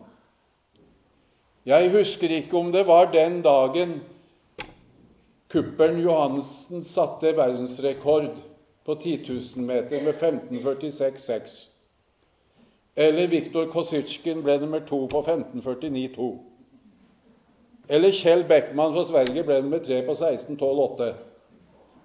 Jeg 1.66 1.90
husker 1.90 2.30
ikke 2.30 2.59
om 2.59 2.73
det 2.73 2.87
var 2.87 3.12
den 3.12 3.42
dagen 3.42 4.00
kuppelen 5.50 6.00
Johansen 6.02 6.85
satte 6.85 7.37
verdensrekord 7.37 8.30
på 8.87 8.95
10 8.95 9.16
000 9.56 9.64
meter 9.66 10.04
med 10.04 10.14
15.46,6. 10.14 11.71
Eller 12.97 13.26
Viktor 13.26 13.66
Kositsjkin 13.66 14.42
ble 14.42 14.59
nummer 14.61 14.80
to 14.87 15.06
på 15.06 15.21
15.49,2. 15.26 16.28
Eller 17.88 18.12
Kjell 18.12 18.45
Beckmann 18.49 18.95
fra 18.95 19.04
Sverige 19.04 19.45
ble 19.45 19.61
nummer 19.62 19.78
tre 19.78 20.00
på 20.06 20.12
16.12,8. 20.12 21.11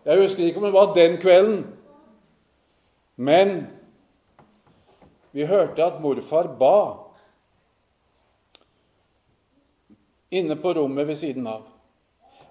Jeg 0.05 0.21
husker 0.21 0.43
ikke 0.43 0.57
om 0.57 0.65
det 0.65 0.73
var 0.73 0.93
den 0.93 1.17
kvelden, 1.21 1.61
men 3.15 3.67
vi 5.31 5.47
hørte 5.47 5.83
at 5.85 6.01
morfar 6.03 6.49
ba 6.59 6.77
inne 10.31 10.55
på 10.55 10.73
rommet 10.73 11.07
ved 11.07 11.19
siden 11.19 11.47
av. 11.47 11.67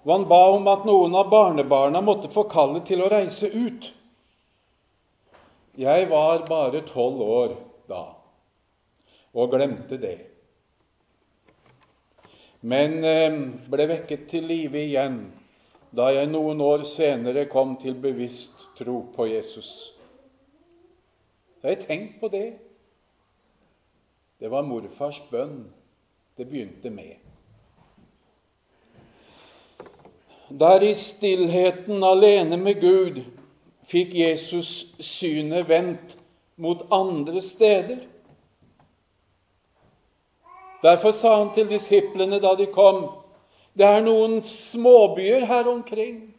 Og 0.03 0.13
han 0.13 0.27
ba 0.29 0.41
om 0.53 0.67
at 0.69 0.85
noen 0.85 1.15
av 1.17 1.29
barnebarna 1.29 2.01
måtte 2.01 2.29
få 2.33 2.47
kallet 2.49 2.87
til 2.89 3.03
å 3.05 3.09
reise 3.11 3.49
ut. 3.49 3.91
Jeg 5.77 6.09
var 6.09 6.45
bare 6.49 6.81
tolv 6.89 7.21
år 7.21 7.53
da 7.89 8.03
og 9.31 9.53
glemte 9.53 9.97
det. 10.01 10.17
Men 12.61 12.99
eh, 13.07 13.37
ble 13.71 13.87
vekket 13.89 14.27
til 14.29 14.49
live 14.49 14.81
igjen 14.81 15.23
da 15.95 16.09
jeg 16.13 16.29
noen 16.31 16.61
år 16.63 16.83
senere 16.87 17.47
kom 17.51 17.77
til 17.79 17.95
bevisst 17.99 18.67
tro 18.77 19.01
på 19.15 19.27
Jesus. 19.31 19.91
Har 21.61 21.73
jeg 21.75 21.81
tenkt 21.85 22.19
på 22.21 22.29
det. 22.31 22.59
Det 24.41 24.49
var 24.49 24.65
morfars 24.65 25.19
bønn 25.29 25.67
det 26.33 26.47
begynte 26.49 26.89
med. 26.89 27.13
Der 30.49 30.81
i 30.81 30.95
stillheten 30.97 32.01
alene 32.03 32.57
med 32.57 32.81
Gud 32.81 33.19
fikk 33.85 34.17
Jesus 34.17 34.71
synet 34.97 35.69
vendt 35.69 36.17
mot 36.57 36.81
andre 36.89 37.41
steder. 37.45 38.01
Derfor 40.81 41.13
sa 41.13 41.37
han 41.37 41.53
til 41.53 41.69
disiplene 41.69 42.41
da 42.41 42.57
de 42.57 42.65
kom, 42.73 43.11
det 43.77 43.85
er 43.85 44.01
noen 44.01 44.39
småbyer 44.41 45.45
her 45.45 45.69
omkring. 45.69 46.31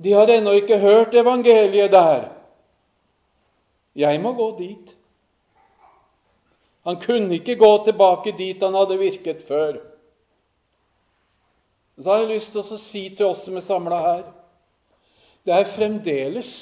De 0.00 0.16
har 0.16 0.32
ennå 0.32 0.56
ikke 0.64 0.80
hørt 0.80 1.14
evangeliet 1.14 1.92
der. 1.92 2.30
Jeg 3.92 4.20
må 4.24 4.32
gå 4.32 4.54
dit. 4.56 4.95
Han 6.86 7.00
kunne 7.02 7.40
ikke 7.40 7.58
gå 7.58 7.70
tilbake 7.84 8.34
dit 8.38 8.62
han 8.62 8.76
hadde 8.78 8.98
virket 9.00 9.42
før. 9.46 9.80
Så 11.98 12.12
har 12.12 12.22
jeg 12.22 12.36
lyst 12.36 12.52
til 12.54 12.62
å 12.62 12.80
si 12.80 13.04
til 13.16 13.30
oss 13.30 13.44
som 13.46 13.56
er 13.56 13.64
samla 13.64 13.98
her 14.04 14.26
Det 15.46 15.54
er 15.54 15.70
fremdeles 15.70 16.52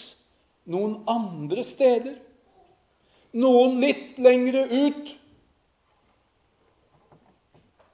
noen 0.71 1.01
andre 1.11 1.65
steder 1.67 2.15
noen 3.35 3.81
litt 3.83 4.19
lengre 4.23 4.65
ut. 4.71 5.13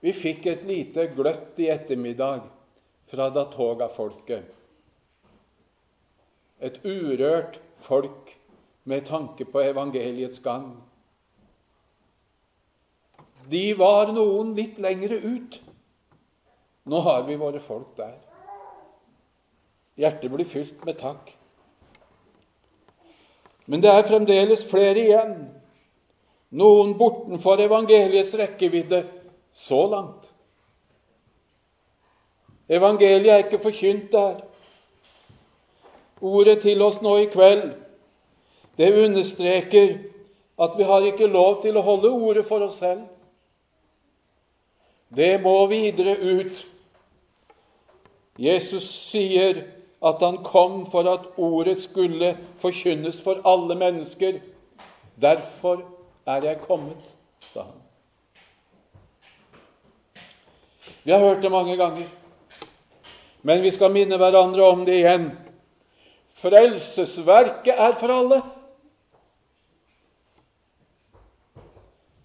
Vi 0.01 0.13
fikk 0.17 0.47
et 0.53 0.65
lite 0.69 1.07
gløtt 1.15 1.61
i 1.61 1.69
ettermiddag 1.73 2.45
fra 3.11 3.29
Datoga-folket. 3.33 4.45
Et 6.61 6.77
urørt 6.85 7.57
folk 7.85 8.35
med 8.89 9.07
tanke 9.09 9.47
på 9.49 9.63
evangeliets 9.65 10.41
gang. 10.45 10.75
De 13.51 13.65
var 13.75 14.13
noen 14.15 14.55
litt 14.55 14.79
lengre 14.79 15.19
ut. 15.23 15.59
Nå 16.91 17.01
har 17.07 17.25
vi 17.27 17.39
våre 17.41 17.61
folk 17.63 17.97
der. 17.99 18.17
Hjertet 20.01 20.33
blir 20.33 20.49
fylt 20.49 20.85
med 20.87 20.99
takk. 21.01 21.33
Men 23.71 23.83
det 23.83 23.91
er 23.93 24.07
fremdeles 24.07 24.63
flere 24.67 24.99
igjen, 24.99 25.35
noen 26.51 26.97
bortenfor 26.99 27.61
evangeliets 27.63 28.33
rekkevidde 28.39 29.05
så 29.55 29.85
langt. 29.93 30.31
Evangeliet 32.71 33.31
er 33.35 33.45
ikke 33.45 33.63
forkynt 33.63 34.11
der. 34.15 34.41
Ordet 36.21 36.61
til 36.63 36.83
oss 36.83 36.99
nå 37.03 37.17
i 37.23 37.31
kveld, 37.31 37.71
det 38.79 38.91
understreker 39.05 39.97
at 40.61 40.77
vi 40.77 40.87
har 40.91 41.07
ikke 41.07 41.31
lov 41.31 41.63
til 41.63 41.79
å 41.79 41.85
holde 41.85 42.11
ordet 42.11 42.45
for 42.49 42.67
oss 42.67 42.79
selv. 42.83 43.07
Det 45.17 45.41
må 45.43 45.67
videre 45.67 46.17
ut. 46.17 46.67
Jesus 48.39 48.87
sier 49.11 49.65
at 50.01 50.23
han 50.23 50.39
kom 50.45 50.85
for 50.91 51.09
at 51.11 51.27
ordet 51.37 51.77
skulle 51.81 52.33
forkynnes 52.63 53.21
for 53.21 53.43
alle 53.45 53.77
mennesker. 53.77 54.39
Derfor 55.21 55.83
er 56.27 56.47
jeg 56.47 56.63
kommet, 56.65 57.13
sa 57.53 57.67
han. 57.67 57.77
Vi 61.05 61.13
har 61.13 61.21
hørt 61.21 61.43
det 61.43 61.51
mange 61.51 61.77
ganger, 61.77 62.07
men 63.43 63.63
vi 63.63 63.71
skal 63.71 63.93
minne 63.93 64.17
hverandre 64.21 64.65
om 64.65 64.85
det 64.87 65.01
igjen. 65.01 65.31
Frelsesverket 66.41 67.75
er 67.77 67.97
for 68.01 68.13
alle. 68.15 68.43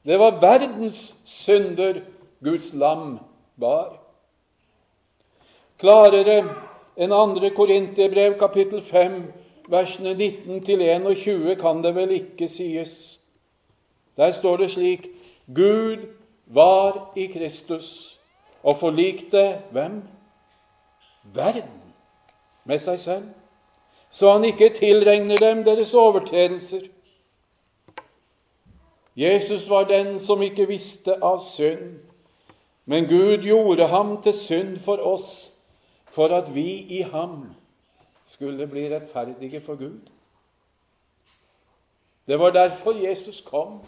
Det 0.05 0.19
var 0.19 0.37
verdens 0.41 1.15
synder 1.25 2.03
Guds 2.45 2.73
lam 2.73 3.19
bar. 3.57 3.97
Klarere 5.81 6.43
en 6.97 7.11
andre 7.11 7.49
Korinterbrev, 7.49 8.37
kapittel 8.39 8.81
5, 8.81 9.23
versene 9.67 10.13
19-21 10.13 11.55
kan 11.59 11.83
det 11.83 11.95
vel 11.95 12.11
ikke 12.11 12.47
sies. 12.47 13.19
Der 14.17 14.31
står 14.31 14.57
det 14.57 14.71
slik 14.71 15.09
Gud 15.55 16.05
var 16.45 17.11
i 17.15 17.25
Kristus 17.25 18.19
og 18.63 18.77
forlikte 18.77 19.61
hvem? 19.71 20.03
Verden 21.33 21.81
med 22.65 22.79
seg 22.79 22.99
selv, 22.99 23.23
så 24.09 24.31
han 24.31 24.45
ikke 24.45 24.69
tilregner 24.77 25.37
dem 25.41 25.63
deres 25.65 25.93
overtredelser. 25.93 26.85
Jesus 29.15 29.69
var 29.69 29.83
den 29.89 30.19
som 30.19 30.41
ikke 30.41 30.67
visste 30.69 31.17
av 31.23 31.43
synd, 31.45 31.97
men 32.85 33.07
Gud 33.09 33.43
gjorde 33.43 33.87
ham 33.87 34.21
til 34.21 34.33
synd 34.33 34.77
for 34.79 35.01
oss 35.01 35.51
for 36.15 36.31
at 36.31 36.55
vi 36.55 36.85
i 36.99 37.01
ham 37.01 37.53
skulle 38.25 38.67
bli 38.67 38.87
rettferdige 38.93 39.61
for 39.61 39.75
Gud. 39.75 39.99
Det 42.27 42.39
var 42.39 42.49
derfor 42.49 42.95
Jesus 42.97 43.41
kom, 43.41 43.81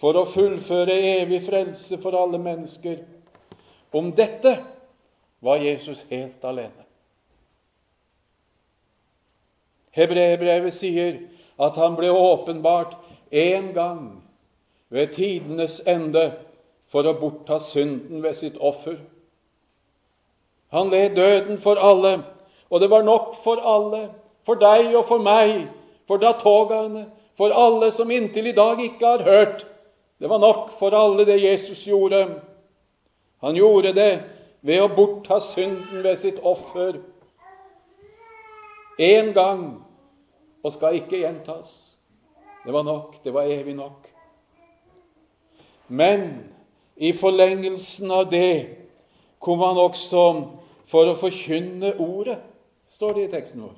for 0.00 0.16
å 0.16 0.26
fullføre 0.32 0.96
evig 1.20 1.42
frelse 1.44 1.98
for 2.00 2.16
alle 2.16 2.40
mennesker. 2.40 3.02
Om 3.92 4.12
dette 4.16 4.54
var 5.44 5.60
Jesus 5.60 6.06
helt 6.10 6.44
alene. 6.44 6.86
Hebreerbrevet 9.92 10.74
sier 10.74 11.18
at 11.60 11.76
han 11.76 11.96
ble 11.98 12.12
åpenbart 12.14 12.96
én 13.32 13.72
gang 13.76 14.22
ved 14.88 15.12
tidenes 15.16 15.80
ende 15.86 16.30
for 16.90 17.06
å 17.06 17.14
bortta 17.18 17.60
synden 17.62 18.22
ved 18.22 18.34
sitt 18.38 18.58
offer. 18.58 18.98
Han 20.74 20.90
led 20.90 21.16
døden 21.16 21.58
for 21.62 21.78
alle, 21.78 22.20
og 22.70 22.80
det 22.82 22.90
var 22.90 23.06
nok 23.06 23.34
for 23.44 23.62
alle. 23.62 24.08
For 24.46 24.58
deg 24.58 24.94
og 24.96 25.04
for 25.06 25.22
meg, 25.22 25.68
for 26.08 26.22
datogaene, 26.22 27.04
for 27.38 27.52
alle 27.54 27.90
som 27.92 28.10
inntil 28.10 28.50
i 28.50 28.56
dag 28.56 28.80
ikke 28.82 29.06
har 29.06 29.24
hørt. 29.26 29.66
Det 30.20 30.30
var 30.30 30.40
nok 30.42 30.72
for 30.78 30.94
alle 30.96 31.26
det 31.28 31.42
Jesus 31.42 31.84
gjorde. 31.86 32.24
Han 33.40 33.56
gjorde 33.56 33.92
det 33.96 34.12
ved 34.62 34.82
å 34.82 34.90
bortta 34.92 35.40
synden 35.40 36.02
ved 36.04 36.18
sitt 36.20 36.40
offer. 36.44 36.98
Én 39.00 39.32
gang, 39.32 39.80
og 40.62 40.72
skal 40.72 40.98
ikke 40.98 41.22
gjentas. 41.22 41.92
Det 42.64 42.72
var 42.72 42.84
nok. 42.84 43.16
Det 43.24 43.32
var 43.32 43.48
evig 43.48 43.74
nok. 43.74 44.08
Men 45.88 46.26
i 47.00 47.12
forlengelsen 47.16 48.10
av 48.12 48.26
det 48.30 48.76
kom 49.40 49.62
han 49.64 49.78
også 49.80 50.24
for 50.90 51.08
å 51.08 51.16
forkynne 51.16 51.94
ordet, 51.96 52.36
står 52.90 53.14
det 53.16 53.22
i 53.24 53.30
teksten 53.32 53.62
vår. 53.64 53.76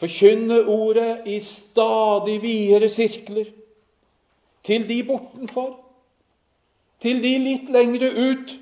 Forkynne 0.00 0.58
ordet 0.68 1.28
i 1.30 1.38
stadig 1.40 2.40
videre 2.42 2.88
sirkler. 2.92 3.52
Til 4.66 4.88
de 4.88 4.96
bortenfor. 5.06 5.76
Til 7.00 7.22
de 7.22 7.32
litt 7.38 7.70
lengre 7.72 8.10
ut. 8.10 8.56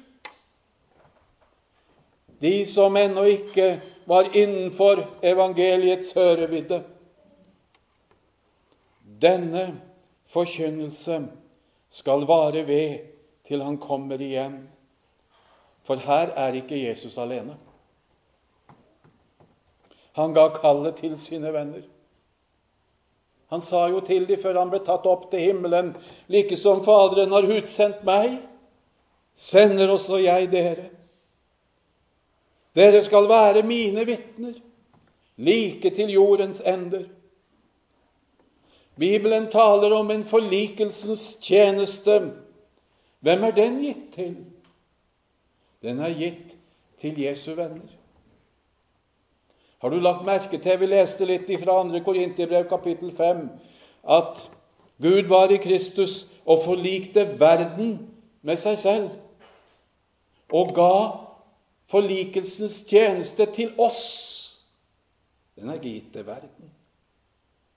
De 2.44 2.52
som 2.68 2.96
ennå 3.00 3.24
ikke 3.32 3.68
var 4.06 4.28
innenfor 4.36 5.00
evangeliets 5.24 6.12
hørevidde. 6.12 6.82
Denne 9.22 9.64
forkynnelse 10.28 11.22
skal 11.94 12.26
vare 12.26 12.64
ved 12.66 13.04
til 13.46 13.62
han 13.62 13.78
kommer 13.78 14.18
igjen. 14.20 14.64
For 15.84 16.00
her 16.00 16.32
er 16.34 16.56
ikke 16.58 16.80
Jesus 16.80 17.18
alene. 17.20 17.54
Han 20.14 20.34
ga 20.34 20.48
kallet 20.56 20.96
til 21.02 21.14
sine 21.18 21.52
venner. 21.54 21.84
Han 23.52 23.62
sa 23.62 23.86
jo 23.92 24.00
til 24.02 24.26
dem 24.26 24.40
før 24.42 24.58
han 24.58 24.70
ble 24.72 24.80
tatt 24.82 25.06
opp 25.06 25.28
til 25.30 25.42
himmelen, 25.42 25.92
like 26.32 26.56
som 26.58 26.82
Faderen 26.86 27.34
har 27.34 27.46
utsendt 27.46 28.02
meg, 28.06 28.40
sender 29.36 29.92
også 29.92 30.18
jeg 30.22 30.48
dere. 30.50 30.88
Dere 32.74 33.02
skal 33.06 33.28
være 33.30 33.62
mine 33.62 34.06
vitner, 34.08 34.56
like 35.36 35.90
til 35.94 36.10
jordens 36.10 36.62
ender. 36.66 37.04
Bibelen 38.98 39.50
taler 39.50 39.92
om 39.96 40.10
en 40.10 40.24
forlikelsens 40.24 41.38
tjeneste. 41.42 42.20
Hvem 43.20 43.44
er 43.44 43.50
den 43.50 43.80
gitt 43.82 44.12
til? 44.14 44.36
Den 45.82 45.98
er 45.98 46.14
gitt 46.14 46.56
til 47.00 47.18
Jesu 47.20 47.54
venner. 47.54 47.90
Har 49.82 49.90
du 49.90 49.98
lagt 50.00 50.24
merke 50.24 50.58
til, 50.58 50.78
vi 50.80 50.86
leste 50.88 51.26
litt 51.28 51.50
fra 51.60 51.82
2. 51.84 51.98
Korinterbrev 52.06 52.68
kapittel 52.70 53.10
5, 53.16 53.42
at 54.08 54.40
Gud 55.02 55.28
var 55.28 55.52
i 55.52 55.58
Kristus 55.60 56.22
og 56.46 56.62
forlikte 56.64 57.26
verden 57.40 57.98
med 58.42 58.56
seg 58.56 58.78
selv, 58.80 59.10
og 60.48 60.72
ga 60.76 60.94
forlikelsens 61.90 62.78
tjeneste 62.88 63.46
til 63.52 63.74
oss. 63.76 64.04
Den 65.58 65.68
er 65.68 65.82
gitt 65.82 66.12
til 66.14 66.26
verden. 66.26 66.72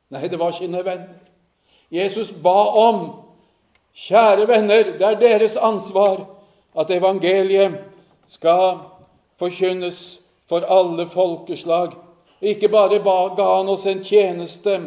Nei, 0.10 0.28
det 0.28 0.40
var 0.40 0.52
sine 0.56 0.84
venner. 0.86 1.20
Jesus 1.90 2.32
ba 2.44 2.66
om, 2.68 3.00
kjære 3.96 4.48
venner, 4.48 4.92
det 5.00 5.08
er 5.08 5.20
deres 5.20 5.56
ansvar 5.56 6.26
at 6.78 6.92
evangeliet 6.92 7.80
skal 8.28 8.80
forkynnes 9.40 10.20
for 10.50 10.68
alle 10.68 11.08
folkeslag. 11.08 11.96
Ikke 12.42 12.70
bare 12.70 13.00
ga 13.36 13.48
han 13.58 13.70
oss 13.70 13.86
en 13.86 14.04
tjeneste, 14.04 14.80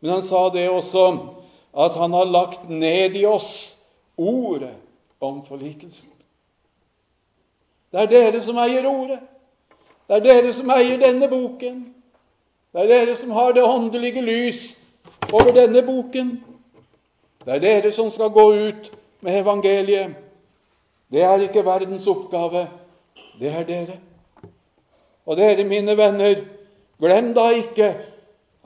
men 0.00 0.12
han 0.12 0.22
sa 0.22 0.48
det 0.54 0.68
også 0.70 1.06
at 1.78 1.96
han 1.96 2.12
har 2.12 2.24
lagt 2.24 2.68
ned 2.68 3.16
i 3.16 3.24
oss 3.26 3.76
ordet 4.16 4.74
om 5.20 5.44
forlikelsen. 5.46 6.10
Det 7.92 8.00
er 8.00 8.10
dere 8.10 8.42
som 8.44 8.58
eier 8.60 8.86
ordet. 8.86 9.20
Det 10.08 10.16
er 10.16 10.24
dere 10.24 10.52
som 10.52 10.70
eier 10.70 10.98
denne 11.00 11.28
boken. 11.30 11.78
Det 12.72 12.82
er 12.84 12.88
dere 12.90 13.16
som 13.16 13.30
har 13.30 13.52
det 13.52 13.64
åndelige 13.64 14.22
lys 14.22 14.76
over 15.32 15.52
denne 15.56 15.82
boken. 15.82 16.34
Det 17.44 17.54
er 17.54 17.62
dere 17.62 17.92
som 17.96 18.10
skal 18.12 18.28
gå 18.30 18.44
ut 18.52 18.90
med 19.24 19.40
evangeliet. 19.40 20.16
Det 21.08 21.22
er 21.24 21.46
ikke 21.46 21.64
verdens 21.64 22.06
oppgave. 22.06 22.66
Det 23.40 23.48
er 23.48 23.64
dere. 23.64 23.96
Og 25.26 25.36
dere, 25.36 25.64
mine 25.64 25.96
venner, 25.96 26.42
glem 27.00 27.32
da 27.36 27.48
ikke 27.56 27.88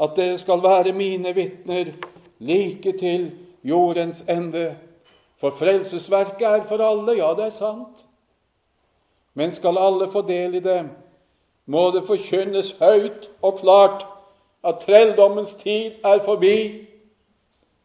at 0.02 0.16
dere 0.16 0.38
skal 0.38 0.62
være 0.62 0.92
mine 0.92 1.34
vitner 1.34 1.92
like 2.38 2.98
til 2.98 3.30
jordens 3.62 4.24
ende. 4.28 4.72
For 5.38 5.50
frelsesverket 5.50 6.46
er 6.46 6.66
for 6.66 6.82
alle, 6.82 7.16
ja, 7.18 7.30
det 7.38 7.46
er 7.46 7.54
sant. 7.54 8.04
Men 9.34 9.50
skal 9.50 9.78
alle 9.78 10.10
få 10.10 10.22
del 10.26 10.58
i 10.58 10.60
det, 10.60 10.82
må 11.72 11.88
det 11.94 12.04
forkynnes 12.04 12.74
høyt 12.80 13.30
og 13.40 13.60
klart 13.62 14.04
at 14.64 14.82
trelldommens 14.84 15.54
tid 15.54 16.04
er 16.04 16.20
forbi. 16.24 16.56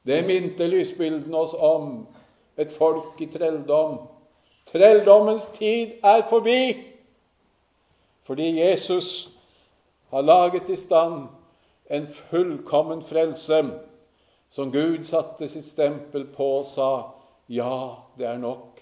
Det 0.07 0.19
minte 0.27 0.67
lysbildene 0.67 1.37
oss 1.37 1.53
om, 1.53 2.07
et 2.57 2.71
folk 2.71 3.21
i 3.21 3.29
trelldom. 3.31 3.99
Trelldommens 4.71 5.47
tid 5.55 5.97
er 6.03 6.27
forbi 6.29 6.61
fordi 8.27 8.59
Jesus 8.59 9.29
har 10.11 10.21
laget 10.21 10.69
i 10.69 10.75
stand 10.75 11.29
en 11.89 12.07
fullkommen 12.07 13.03
frelse 13.07 13.61
som 14.51 14.71
Gud 14.71 15.03
satte 15.07 15.47
sitt 15.47 15.63
stempel 15.63 16.25
på 16.35 16.47
og 16.57 16.65
sa 16.67 16.89
ja, 17.47 17.95
det 18.19 18.27
er 18.27 18.41
nok. 18.41 18.81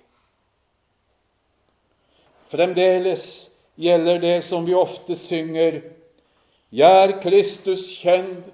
Fremdeles 2.49 3.54
gjelder 3.75 4.19
det 4.21 4.37
som 4.43 4.65
vi 4.65 4.73
ofte 4.73 5.15
synger 5.15 5.81
Gjør 6.75 7.19
Kristus 7.23 7.85
kjent 8.01 8.47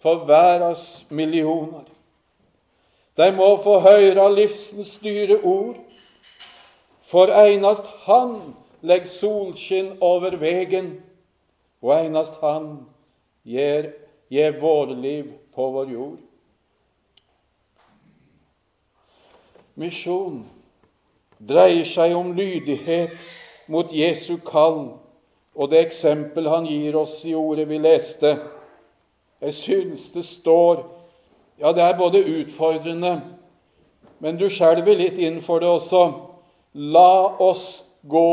for 0.00 0.24
verdens 0.28 1.04
millioner. 1.10 1.84
De 3.18 3.26
må 3.34 3.48
få 3.60 3.80
høre 3.82 4.28
livsens 4.32 4.94
dyre 5.02 5.40
ord, 5.42 5.76
for 7.02 7.32
einast 7.34 7.88
Han 8.06 8.54
legg 8.80 9.08
solskinn 9.10 9.96
over 10.00 10.36
vegen, 10.38 11.00
og 11.82 11.92
einast 11.98 12.38
Han 12.40 12.86
gir, 13.44 13.90
gir 14.30 14.94
liv 14.94 15.32
på 15.54 15.70
vår 15.74 15.92
jord. 15.92 16.18
Misjon 19.74 20.40
dreier 21.38 21.86
seg 21.86 22.14
om 22.16 22.32
lydighet 22.34 23.18
mot 23.68 23.92
Jesu 23.92 24.36
kall 24.44 24.98
og 25.58 25.72
det 25.72 25.80
eksempel 25.88 26.46
han 26.48 26.66
gir 26.70 26.96
oss 26.96 27.18
i 27.26 27.34
ordet 27.34 27.66
vi 27.68 27.80
leste. 27.82 28.36
Jeg 29.42 29.54
syns 29.54 30.08
det 30.14 30.24
står 30.26 30.86
Ja, 31.58 31.72
det 31.74 31.82
er 31.82 31.96
både 31.98 32.22
utfordrende, 32.22 33.16
men 34.22 34.36
du 34.38 34.44
skjelver 34.46 34.94
litt 34.94 35.16
inn 35.18 35.40
for 35.42 35.58
det 35.58 35.66
også. 35.66 36.04
La 36.74 37.34
oss 37.42 37.82
gå 38.06 38.28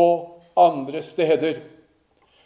andre 0.53 1.01
steder. 1.01 1.63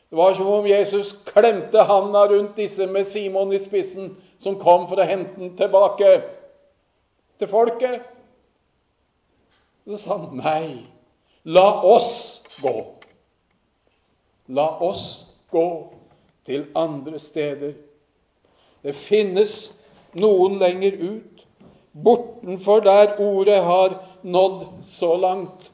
Det 0.10 0.18
var 0.18 0.38
som 0.38 0.48
om 0.48 0.68
Jesus 0.68 1.12
klemte 1.28 1.84
handa 1.84 2.24
rundt 2.32 2.56
disse 2.56 2.88
med 2.88 3.04
Simon 3.04 3.52
i 3.52 3.60
spissen, 3.60 4.14
som 4.40 4.56
kom 4.56 4.88
for 4.88 5.04
å 5.04 5.10
hente 5.10 5.36
den 5.36 5.52
tilbake 5.60 6.14
til 7.40 7.52
folket. 7.52 8.08
Så 9.84 10.00
sa 10.00 10.16
han 10.16 10.40
nei, 10.40 10.88
la 11.44 11.68
oss 11.84 12.39
gå. 12.62 12.76
La 14.48 14.68
oss 14.82 15.26
gå 15.52 15.94
til 16.46 16.68
andre 16.76 17.20
steder. 17.20 17.74
Det 18.84 18.96
finnes 18.96 19.56
noen 20.18 20.58
lenger 20.62 20.96
ut, 21.02 21.44
bortenfor 21.94 22.82
der 22.86 23.20
ordet 23.20 23.60
har 23.64 24.00
nådd 24.24 24.66
så 24.84 25.16
langt. 25.18 25.72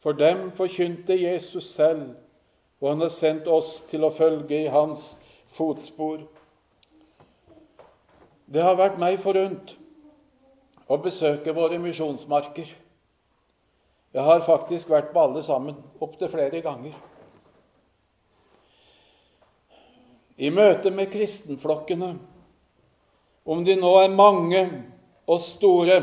For 0.00 0.12
dem 0.12 0.50
forkynte 0.56 1.16
Jesus 1.18 1.72
selv, 1.74 2.14
og 2.80 2.88
han 2.92 3.00
har 3.00 3.10
sendt 3.10 3.48
oss 3.48 3.80
til 3.90 4.04
å 4.06 4.12
følge 4.14 4.62
i 4.64 4.72
hans 4.72 5.16
fotspor. 5.56 6.20
Det 8.46 8.62
har 8.62 8.78
vært 8.78 9.00
meg 9.02 9.18
forunt 9.18 9.74
å 10.86 10.98
besøke 11.02 11.54
våre 11.56 11.80
misjonsmarker. 11.82 12.68
Jeg 14.14 14.24
har 14.24 14.44
faktisk 14.46 14.90
vært 14.90 15.12
med 15.14 15.22
alle 15.22 15.42
sammen 15.44 15.76
opptil 16.00 16.30
flere 16.32 16.60
ganger. 16.64 16.94
I 20.36 20.50
møte 20.52 20.90
med 20.92 21.08
kristenflokkene, 21.12 22.14
om 23.46 23.64
de 23.64 23.76
nå 23.78 23.92
er 24.02 24.12
mange 24.12 24.62
og 25.26 25.40
store, 25.40 26.00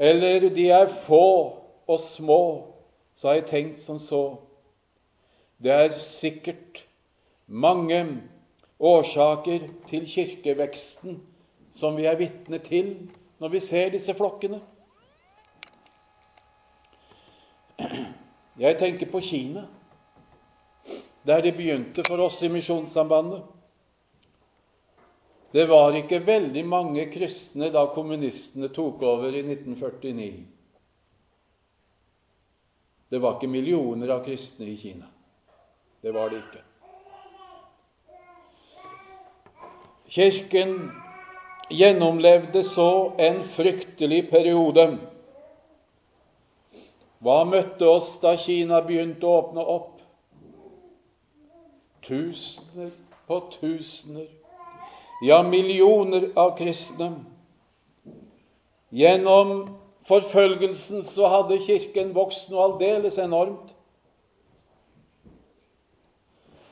eller 0.00 0.48
de 0.54 0.68
er 0.72 0.92
få 1.04 1.24
og 1.86 2.00
små, 2.00 2.42
så 3.14 3.28
har 3.28 3.40
jeg 3.40 3.50
tenkt 3.50 3.82
som 3.82 3.98
så 3.98 4.22
Det 5.60 5.68
er 5.70 5.90
sikkert 5.92 6.86
mange 7.46 8.22
årsaker 8.80 9.66
til 9.90 10.06
kirkeveksten 10.08 11.18
som 11.76 11.98
vi 11.98 12.06
er 12.08 12.16
vitne 12.16 12.58
til 12.64 12.94
når 13.40 13.52
vi 13.52 13.60
ser 13.60 13.92
disse 13.92 14.14
flokkene. 14.16 14.60
Jeg 18.60 18.78
tenker 18.78 19.08
på 19.08 19.20
Kina, 19.24 19.64
der 21.22 21.42
det 21.42 21.56
begynte 21.56 22.04
for 22.06 22.20
oss 22.20 22.42
i 22.42 22.48
Misjonssambandet. 22.52 23.42
Det 25.52 25.66
var 25.66 25.96
ikke 25.98 26.20
veldig 26.22 26.62
mange 26.66 27.04
kristne 27.10 27.72
da 27.74 27.86
kommunistene 27.94 28.68
tok 28.70 29.02
over 29.02 29.34
i 29.34 29.42
1949. 29.42 30.32
Det 33.10 33.18
var 33.18 33.36
ikke 33.36 33.50
millioner 33.50 34.12
av 34.14 34.22
kristne 34.22 34.68
i 34.70 34.76
Kina. 34.78 35.08
Det 36.00 36.12
var 36.14 36.30
det 36.30 36.44
ikke. 36.44 36.62
Kirken 40.10 40.76
gjennomlevde 41.70 42.62
så 42.66 43.12
en 43.18 43.42
fryktelig 43.44 44.30
periode. 44.30 44.86
Hva 47.20 47.42
møtte 47.44 47.84
oss 47.84 48.14
da 48.22 48.32
Kina 48.40 48.80
begynte 48.84 49.28
å 49.28 49.38
åpne 49.42 49.64
opp? 49.64 49.96
Tusener 52.06 52.94
på 53.28 53.40
tusener, 53.60 54.30
ja, 55.22 55.42
millioner 55.44 56.30
av 56.38 56.54
kristne. 56.58 57.12
Gjennom 58.90 59.52
forfølgelsen 60.08 61.04
så 61.06 61.28
hadde 61.30 61.60
Kirken 61.62 62.14
vokst 62.16 62.48
noe 62.50 62.70
aldeles 62.70 63.20
enormt. 63.20 63.68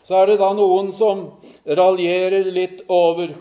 Så 0.08 0.16
er 0.16 0.30
det 0.32 0.38
da 0.40 0.48
noen 0.56 0.88
som 0.96 1.26
raljerer 1.68 2.48
litt 2.48 2.80
over 2.88 3.36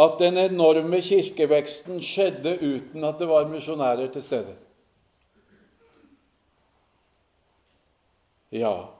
at 0.00 0.16
den 0.22 0.40
enorme 0.40 1.02
kirkeveksten 1.04 2.00
skjedde 2.00 2.56
uten 2.62 3.04
at 3.04 3.20
det 3.20 3.28
var 3.28 3.50
misjonærer 3.52 4.08
til 4.14 4.24
stede? 4.24 4.56
Ja. 8.50 8.90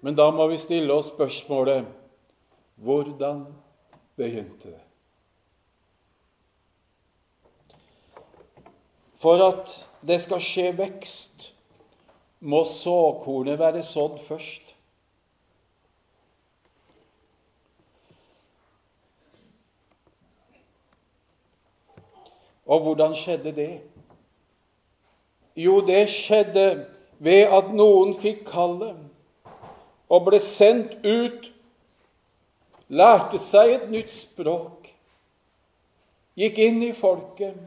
Men 0.00 0.16
da 0.16 0.30
må 0.32 0.46
vi 0.52 0.58
stille 0.60 0.92
oss 0.92 1.08
spørsmålet 1.12 1.88
hvordan 2.80 3.44
begynte 4.16 4.72
det? 4.72 4.80
For 9.20 9.40
at 9.44 9.72
det 10.00 10.16
skal 10.22 10.40
skje 10.40 10.70
vekst, 10.78 11.50
må 12.40 12.62
såkornet 12.64 13.58
være 13.60 13.82
sådd 13.84 14.16
først. 14.24 14.70
Og 22.64 22.80
hvordan 22.80 23.12
skjedde 23.18 23.52
det? 23.52 23.72
Jo, 25.56 25.80
det 25.84 26.06
skjedde 26.08 26.86
ved 27.20 27.52
at 27.52 27.72
noen 27.76 28.14
fikk 28.20 28.46
kallet 28.48 28.96
og 30.10 30.24
ble 30.26 30.40
sendt 30.42 30.96
ut, 31.04 31.50
lærte 32.90 33.38
seg 33.44 33.74
et 33.76 33.90
nytt 33.92 34.10
språk, 34.14 34.88
gikk 36.40 36.58
inn 36.64 36.80
i 36.82 36.94
folket, 36.96 37.58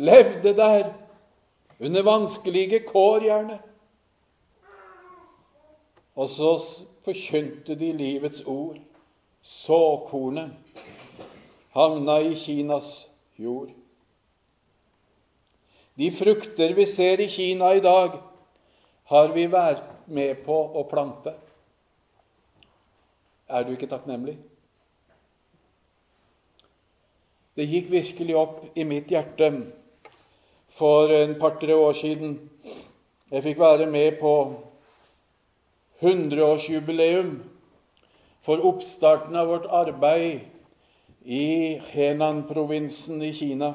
levde 0.00 0.54
der, 0.58 0.88
under 1.82 2.06
vanskelige 2.06 2.80
kår 2.86 3.26
gjerne. 3.26 3.58
Og 6.14 6.28
så 6.30 6.52
forkynte 7.04 7.74
de 7.78 7.92
livets 7.96 8.42
ord. 8.46 8.78
Såkornet 9.42 10.52
havna 11.74 12.20
i 12.22 12.34
Kinas 12.38 13.08
jord. 13.40 13.72
De 15.98 16.10
frukter 16.14 16.74
vi 16.76 16.86
ser 16.86 17.20
i 17.20 17.28
Kina 17.32 17.72
i 17.74 17.82
dag, 17.82 18.14
har 19.12 19.32
vi 19.34 19.44
vært 19.52 19.84
med 20.08 20.40
på 20.46 20.56
å 20.56 20.86
plante. 20.88 21.34
Er 23.52 23.66
du 23.66 23.74
ikke 23.74 23.90
takknemlig? 23.90 24.38
Det 27.52 27.68
gikk 27.68 27.90
virkelig 27.92 28.36
opp 28.40 28.62
i 28.72 28.86
mitt 28.88 29.12
hjerte 29.12 29.50
for 30.72 31.12
en 31.12 31.36
par-tre 31.40 31.76
år 31.76 31.92
siden. 32.00 32.38
Jeg 33.28 33.44
fikk 33.44 33.60
være 33.60 33.90
med 33.92 34.16
på 34.22 34.32
100-årsjubileum 36.00 37.36
for 38.42 38.64
oppstarten 38.72 39.36
av 39.36 39.52
vårt 39.52 39.68
arbeid 39.68 40.48
i 41.22 41.78
Henan-provinsen 41.92 43.20
i 43.22 43.34
Kina 43.36 43.74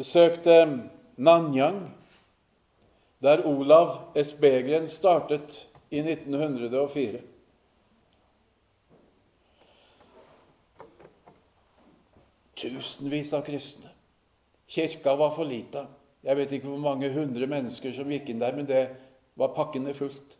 besøkte 0.00 0.64
Nanyang, 1.20 1.82
der 3.20 3.46
Olav 3.46 3.98
S. 4.14 4.32
Begren 4.40 4.88
startet 4.88 5.66
i 5.90 6.00
1904. 6.00 7.20
Tusenvis 12.54 13.32
av 13.32 13.44
kristne. 13.44 13.92
Kirka 14.66 15.16
var 15.16 15.34
for 15.36 15.44
lita. 15.44 15.86
Jeg 16.24 16.36
vet 16.36 16.52
ikke 16.52 16.68
hvor 16.68 16.82
mange 16.82 17.08
hundre 17.12 17.48
mennesker 17.48 17.94
som 17.96 18.10
gikk 18.12 18.28
inn 18.30 18.40
der, 18.40 18.56
men 18.56 18.68
det 18.68 18.82
var 19.40 19.54
pakkende 19.56 19.94
fullt. 19.96 20.36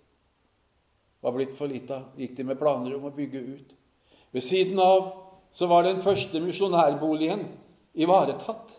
Var 1.20 1.36
blitt 1.36 1.56
for 1.56 1.68
lita. 1.68 2.02
Gikk 2.16 2.36
de 2.36 2.46
med 2.48 2.60
planer 2.60 2.96
om 2.96 3.08
å 3.08 3.14
bygge 3.16 3.40
ut. 3.40 3.76
Ved 4.32 4.44
siden 4.44 4.80
av 4.80 5.10
så 5.50 5.66
var 5.66 5.84
den 5.84 6.00
første 6.04 6.40
misjonærboligen 6.40 7.48
ivaretatt. 7.98 8.76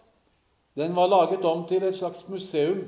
Den 0.77 0.95
var 0.95 1.09
laget 1.11 1.45
om 1.45 1.65
til 1.67 1.83
et 1.83 1.97
slags 1.97 2.23
museum 2.31 2.85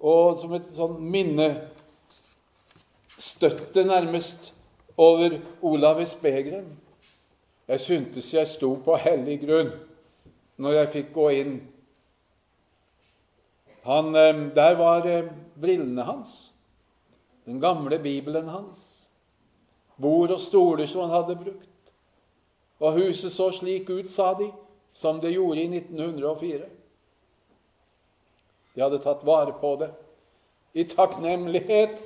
og 0.00 0.38
som 0.40 0.54
et 0.56 0.66
sånn 0.74 0.96
minnestøtte, 1.12 3.84
nærmest, 3.84 4.54
over 5.00 5.40
Olav 5.64 6.00
i 6.02 6.06
Begren. 6.20 6.66
Jeg 7.70 7.80
syntes 7.80 8.34
jeg 8.34 8.48
sto 8.50 8.74
på 8.84 8.96
hellig 9.00 9.38
grunn 9.44 9.70
når 10.60 10.72
jeg 10.74 10.92
fikk 10.92 11.12
gå 11.14 11.26
inn. 11.38 11.54
Han, 13.86 14.14
eh, 14.14 14.40
der 14.56 14.74
var 14.76 15.06
eh, 15.08 15.30
brillene 15.56 16.04
hans, 16.04 16.52
den 17.46 17.60
gamle 17.60 17.98
bibelen 17.98 18.48
hans, 18.48 19.06
bord 19.96 20.34
og 20.34 20.40
stoler 20.40 20.86
som 20.86 21.06
han 21.06 21.10
hadde 21.10 21.36
brukt. 21.36 21.92
Og 22.80 22.98
huset 22.98 23.32
så 23.32 23.50
slik 23.52 23.90
ut, 23.90 24.10
sa 24.10 24.34
de, 24.34 24.50
som 24.92 25.20
det 25.20 25.32
gjorde 25.32 25.62
i 25.62 25.78
1904. 25.78 26.68
De 28.74 28.82
hadde 28.82 29.02
tatt 29.02 29.26
vare 29.26 29.52
på 29.60 29.74
det 29.80 29.90
i 30.72 30.84
takknemlighet 30.84 32.02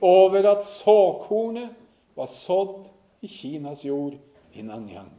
over 0.00 0.46
at 0.50 0.64
såkornet 0.64 1.70
var 2.16 2.26
sådd 2.26 2.88
i 3.20 3.28
Kinas 3.28 3.84
jord 3.84 4.14
i 4.52 4.62
Nanyang. 4.62 5.10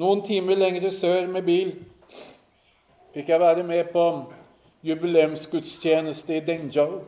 Noen 0.00 0.22
timer 0.24 0.56
lengre 0.56 0.92
sør 0.94 1.26
med 1.28 1.44
bil 1.44 1.72
fikk 3.12 3.32
jeg 3.32 3.42
være 3.42 3.64
med 3.66 3.90
på 3.92 4.04
jubileumsgudstjeneste 4.86 6.36
i 6.38 6.44
Dengzhou. 6.46 7.00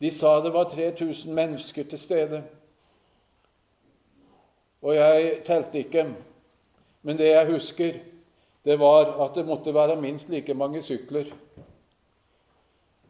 De 0.00 0.10
sa 0.10 0.36
det 0.44 0.52
var 0.52 0.68
3000 0.70 1.34
mennesker 1.34 1.88
til 1.88 1.98
stede. 1.98 2.42
Og 4.82 4.94
jeg 4.94 5.38
telte 5.46 5.80
ikke, 5.80 6.10
men 7.02 7.18
det 7.18 7.30
jeg 7.32 7.52
husker, 7.52 7.94
det 8.64 8.76
var 8.80 9.10
at 9.24 9.34
det 9.36 9.46
måtte 9.46 9.74
være 9.74 10.00
minst 10.00 10.30
like 10.32 10.54
mange 10.54 10.82
sykler. 10.82 11.28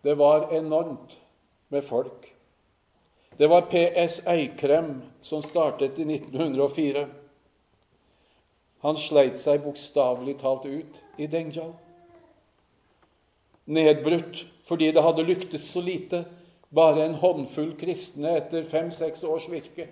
Det 0.04 0.14
var 0.18 0.50
enormt 0.52 1.18
med 1.68 1.84
folk. 1.84 2.34
Det 3.38 3.46
var 3.50 3.68
PS 3.70 4.20
Eikrem 4.26 5.02
som 5.22 5.42
startet 5.42 5.98
i 5.98 6.04
1904. 6.04 7.06
Han 8.84 8.98
sleit 9.00 9.38
seg 9.38 9.62
bokstavelig 9.64 10.36
talt 10.42 10.66
ut 10.66 10.98
i 11.18 11.26
Dengjal. 11.30 11.72
Nedbrutt 13.64 14.44
fordi 14.68 14.90
det 14.92 15.02
hadde 15.02 15.24
lyktes 15.24 15.70
så 15.70 15.80
lite, 15.80 16.24
bare 16.74 17.04
en 17.04 17.14
håndfull 17.20 17.74
kristne 17.78 18.36
etter 18.40 18.64
fem-seks 18.66 19.22
års 19.24 19.46
virke. 19.50 19.86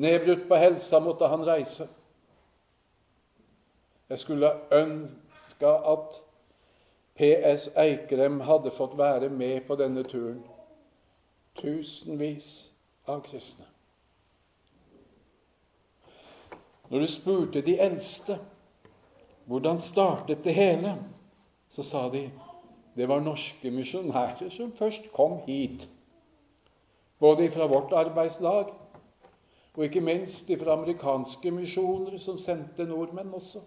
Nedbrutt 0.00 0.46
på 0.48 0.58
helsa 0.58 1.00
måtte 1.00 1.28
han 1.28 1.44
reise. 1.46 1.86
Jeg 4.10 4.18
skulle 4.18 4.50
ønske 4.72 5.68
at 5.68 6.22
PS 7.14 7.68
Eikrem 7.78 8.40
hadde 8.40 8.70
fått 8.74 8.98
være 8.98 9.28
med 9.28 9.60
på 9.68 9.76
denne 9.78 10.02
turen. 10.02 10.42
Tusenvis 11.54 12.70
av 13.06 13.22
kristne. 13.22 13.66
Når 16.90 16.98
du 16.98 17.06
spurte 17.06 17.62
de 17.62 17.76
eldste 17.78 18.38
hvordan 19.46 19.78
startet 19.78 20.44
det 20.44 20.54
hele, 20.54 20.96
så 21.68 21.82
sa 21.82 22.08
de 22.10 22.26
det 22.96 23.06
var 23.08 23.22
norske 23.22 23.70
misjonærer 23.70 24.50
som 24.50 24.72
først 24.72 25.12
kom 25.14 25.38
hit. 25.46 25.88
Både 27.18 27.50
fra 27.50 27.66
vårt 27.66 27.92
arbeidslag 27.92 28.72
og 29.74 29.84
ikke 29.84 30.00
minst 30.00 30.50
fra 30.58 30.74
amerikanske 30.74 31.50
misjoner 31.50 32.18
som 32.18 32.38
sendte 32.38 32.84
nordmenn 32.84 33.34
også. 33.34 33.62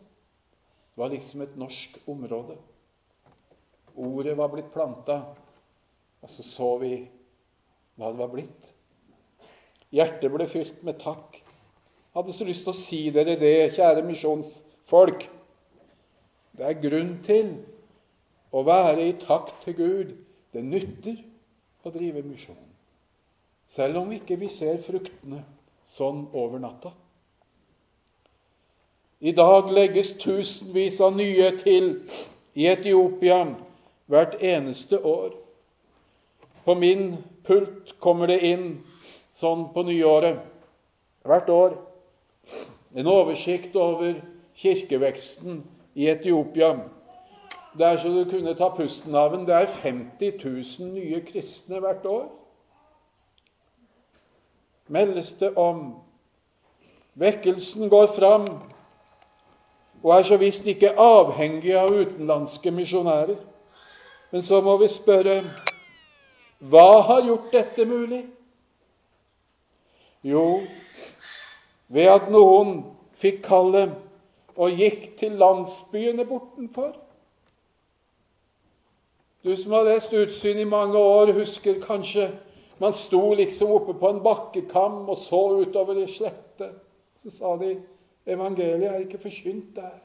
Det 0.94 1.02
var 1.02 1.10
liksom 1.10 1.42
et 1.42 1.56
norsk 1.58 1.98
område. 2.08 2.60
Ordet 3.96 4.38
var 4.38 4.52
blitt 4.54 4.70
planta, 4.74 5.20
og 6.22 6.30
så 6.30 6.46
så 6.46 6.70
vi 6.82 6.94
hva 7.98 8.12
det 8.12 8.20
var 8.20 8.30
blitt. 8.30 8.70
Hjertet 9.94 10.34
ble 10.34 10.48
fylt 10.50 10.84
med 10.86 11.00
takk. 11.02 11.40
Jeg 11.40 12.18
hadde 12.20 12.36
så 12.38 12.46
lyst 12.46 12.66
til 12.66 12.74
å 12.74 12.78
si 12.78 13.02
dere 13.14 13.36
det, 13.42 13.74
kjære 13.74 14.06
misjonsfolk. 14.06 15.28
Det 16.54 16.66
er 16.70 16.82
grunn 16.82 17.16
til 17.26 17.56
å 18.54 18.62
være 18.66 19.10
i 19.10 19.16
takt 19.22 19.64
til 19.66 19.78
Gud. 19.78 20.16
Det 20.54 20.62
nytter 20.62 21.18
å 21.82 21.92
drive 21.94 22.22
misjon, 22.22 22.60
selv 23.66 24.04
om 24.04 24.12
ikke 24.14 24.38
vi 24.38 24.52
ser 24.54 24.78
fruktene 24.86 25.42
sånn 25.90 26.28
over 26.38 26.62
natta. 26.62 26.94
I 29.24 29.32
dag 29.32 29.70
legges 29.72 30.10
tusenvis 30.20 30.98
av 31.00 31.14
nye 31.16 31.46
til 31.56 31.86
i 32.60 32.66
Etiopia 32.68 33.38
hvert 34.12 34.34
eneste 34.44 34.98
år. 35.00 35.30
På 36.66 36.76
min 36.76 37.14
pult 37.48 37.94
kommer 38.04 38.28
det 38.28 38.42
inn 38.44 38.66
sånn 39.32 39.70
på 39.72 39.86
nyåret 39.88 40.42
hvert 41.24 41.48
år 41.56 41.78
en 43.00 43.08
oversikt 43.14 43.80
over 43.80 44.20
kirkeveksten 44.60 45.64
i 45.96 46.12
Etiopia. 46.12 46.74
Det 47.80 47.88
er 47.88 48.04
så 48.04 48.12
du 48.12 48.26
kunne 48.28 48.58
ta 48.60 48.74
pusten 48.76 49.16
av 49.16 49.32
den. 49.38 49.48
Det 49.48 49.56
er 49.56 49.72
50 49.72 50.36
000 50.44 50.92
nye 50.98 51.24
kristne 51.24 51.80
hvert 51.80 52.04
år. 52.06 52.28
meldes 54.94 55.32
det 55.40 55.56
om. 55.56 55.96
Vekkelsen 57.16 57.88
går 57.90 58.12
fram 58.20 58.52
og 60.04 60.12
er 60.18 60.24
så 60.28 60.38
visst 60.38 60.66
ikke 60.68 60.96
avhengig 61.00 61.76
av 61.80 61.92
utenlandske 61.92 62.72
misjonærer. 62.72 63.38
Men 64.32 64.44
så 64.44 64.60
må 64.62 64.76
vi 64.82 64.90
spørre 64.92 65.38
hva 66.64 67.02
har 67.08 67.26
gjort 67.28 67.52
dette 67.52 67.86
mulig? 67.86 68.24
Jo, 70.24 70.64
ved 71.92 72.08
at 72.08 72.30
noen 72.32 72.78
fikk 73.20 73.42
kallet 73.48 73.96
og 74.56 74.80
gikk 74.80 75.10
til 75.20 75.36
landsbyene 75.40 76.26
bortenfor. 76.28 76.94
Du 79.44 79.52
som 79.60 79.76
har 79.76 79.88
lest 79.90 80.14
Utsyn 80.16 80.62
i 80.64 80.68
mange 80.68 80.98
år, 80.98 81.34
husker 81.36 81.82
kanskje 81.84 82.30
man 82.80 82.94
sto 82.96 83.34
liksom 83.36 83.72
oppe 83.76 83.94
på 84.00 84.10
en 84.10 84.22
bakkekam 84.24 85.04
og 85.10 85.18
så 85.20 85.42
utover 85.60 86.00
i 86.00 86.08
slette. 86.12 86.72
Så 87.20 87.32
sa 87.32 87.56
de 87.60 87.76
evangeliet 88.28 88.92
er 88.92 89.04
ikke 89.04 89.22
forkynt 89.22 89.76
der. 89.76 90.00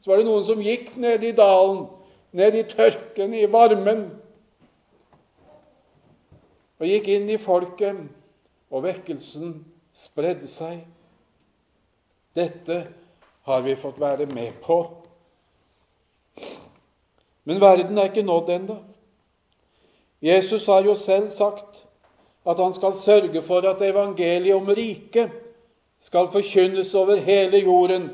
Så 0.00 0.10
var 0.10 0.20
det 0.20 0.28
noen 0.28 0.44
som 0.46 0.62
gikk 0.62 0.94
ned 0.96 1.24
i 1.26 1.34
dalen, 1.36 1.86
ned 2.32 2.54
i 2.54 2.64
tørken, 2.68 3.34
i 3.34 3.48
varmen, 3.50 4.04
og 6.78 6.86
gikk 6.86 7.08
inn 7.10 7.26
i 7.32 7.40
folket, 7.40 8.04
og 8.70 8.84
vekkelsen 8.84 9.56
spredde 9.96 10.48
seg. 10.50 10.84
Dette 12.36 12.84
har 13.48 13.64
vi 13.64 13.74
fått 13.80 13.98
være 14.00 14.28
med 14.30 14.60
på. 14.62 14.78
Men 17.48 17.60
verden 17.60 17.98
er 17.98 18.10
ikke 18.10 18.22
nådd 18.22 18.52
ennå. 18.54 18.76
Jesus 20.22 20.66
har 20.68 20.84
jo 20.84 20.94
selv 20.98 21.30
sagt 21.32 21.84
at 22.48 22.60
han 22.60 22.74
skal 22.74 22.96
sørge 22.98 23.42
for 23.42 23.64
at 23.66 23.82
evangeliet 23.82 24.54
om 24.56 24.68
riket 24.68 25.32
skal 26.00 26.30
forkynnes 26.32 26.94
over 26.94 27.16
hele 27.16 27.58
jorden 27.58 28.10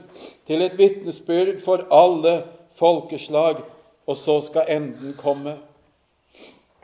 til 0.46 0.62
et 0.62 0.78
vitnesbyrd 0.78 1.60
for 1.64 1.86
alle 1.92 2.44
folkeslag, 2.78 3.62
og 4.06 4.16
så 4.16 4.40
skal 4.40 4.68
enden 4.68 5.14
komme. 5.18 5.58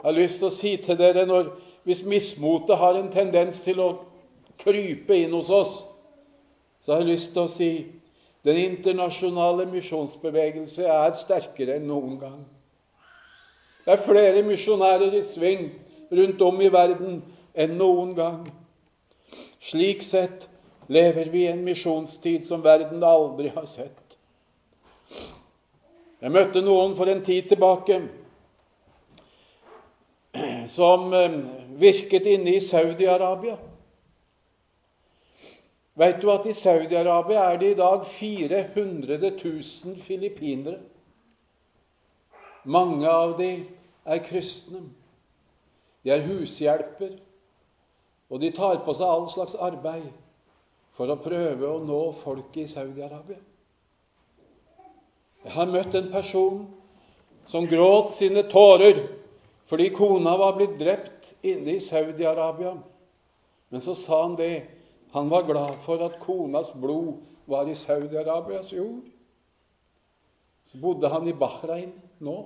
Jeg 0.01 0.05
har 0.05 0.17
lyst 0.17 0.39
til 0.41 0.49
å 0.49 0.55
si 0.55 0.77
til 0.81 0.99
dere 0.99 1.27
når, 1.29 1.51
hvis 1.85 2.05
mismotet 2.05 2.79
har 2.81 2.97
en 2.97 3.11
tendens 3.13 3.61
til 3.65 3.81
å 3.81 3.91
krype 4.61 5.17
inn 5.17 5.33
hos 5.37 5.51
oss, 5.53 5.75
så 6.81 6.93
har 6.93 7.03
jeg 7.03 7.13
lyst 7.15 7.33
til 7.35 7.45
å 7.45 7.53
si 7.53 7.71
den 8.45 8.57
internasjonale 8.57 9.67
misjonsbevegelse 9.69 10.87
er 10.89 11.13
sterkere 11.17 11.77
enn 11.77 11.89
noen 11.91 12.17
gang. 12.21 12.41
Det 13.85 13.97
er 13.97 14.05
flere 14.05 14.45
misjonærer 14.45 15.17
i 15.17 15.23
sving 15.25 15.67
rundt 16.13 16.41
om 16.45 16.61
i 16.61 16.73
verden 16.73 17.21
enn 17.57 17.77
noen 17.77 18.15
gang. 18.17 18.41
Slik 19.61 20.05
sett 20.05 20.49
lever 20.91 21.25
vi 21.25 21.45
i 21.45 21.47
en 21.47 21.65
misjonstid 21.65 22.45
som 22.45 22.63
verden 22.63 23.03
aldri 23.07 23.53
har 23.55 23.67
sett. 23.71 24.17
Jeg 26.21 26.35
møtte 26.35 26.63
noen 26.65 26.97
for 26.99 27.09
en 27.09 27.23
tid 27.25 27.47
tilbake 27.49 28.01
som 30.69 31.13
eh, 31.15 31.37
virket 31.79 32.27
inne 32.27 32.57
i 32.57 32.63
Saudi-Arabia. 32.65 33.55
Vet 36.01 36.19
du 36.23 36.27
at 36.35 36.49
i 36.51 36.55
Saudi-Arabia 36.59 37.45
er 37.53 37.61
det 37.61 37.71
i 37.71 37.79
dag 37.79 38.07
400 38.07 39.21
000 39.31 40.01
filippinere? 40.03 40.81
Mange 42.65 43.07
av 43.09 43.37
de 43.39 43.53
er 44.05 44.25
kristne. 44.27 44.83
De 46.03 46.11
er 46.11 46.27
hushjelper, 46.27 47.15
og 48.31 48.43
de 48.43 48.51
tar 48.57 48.83
på 48.85 48.95
seg 48.97 49.07
all 49.07 49.31
slags 49.31 49.55
arbeid 49.55 50.11
for 51.01 51.09
å 51.09 51.17
prøve 51.17 51.65
å 51.65 51.79
nå 51.81 51.99
folket 52.21 52.67
i 52.67 52.69
Saudi-Arabia. 52.69 53.39
Jeg 55.41 55.53
har 55.55 55.71
møtt 55.73 55.95
en 55.97 56.11
person 56.13 56.59
som 57.49 57.65
gråt 57.65 58.11
sine 58.13 58.43
tårer 58.53 58.99
fordi 59.71 59.87
kona 59.97 60.35
var 60.37 60.59
blitt 60.59 60.75
drept 60.77 61.31
inne 61.41 61.79
i 61.79 61.81
Saudi-Arabia. 61.81 62.75
Men 63.73 63.81
så 63.81 63.95
sa 63.97 64.19
han 64.27 64.35
det 64.37 64.67
han 65.15 65.31
var 65.33 65.47
glad 65.49 65.79
for 65.87 66.05
at 66.05 66.19
konas 66.21 66.69
blod 66.77 67.23
var 67.49 67.71
i 67.71 67.79
Saudi-Arabias 67.81 68.75
jord. 68.77 69.07
Så 70.69 70.83
bodde 70.83 71.09
han 71.09 71.25
i 71.25 71.33
Bahrain 71.33 71.95
nå 72.21 72.37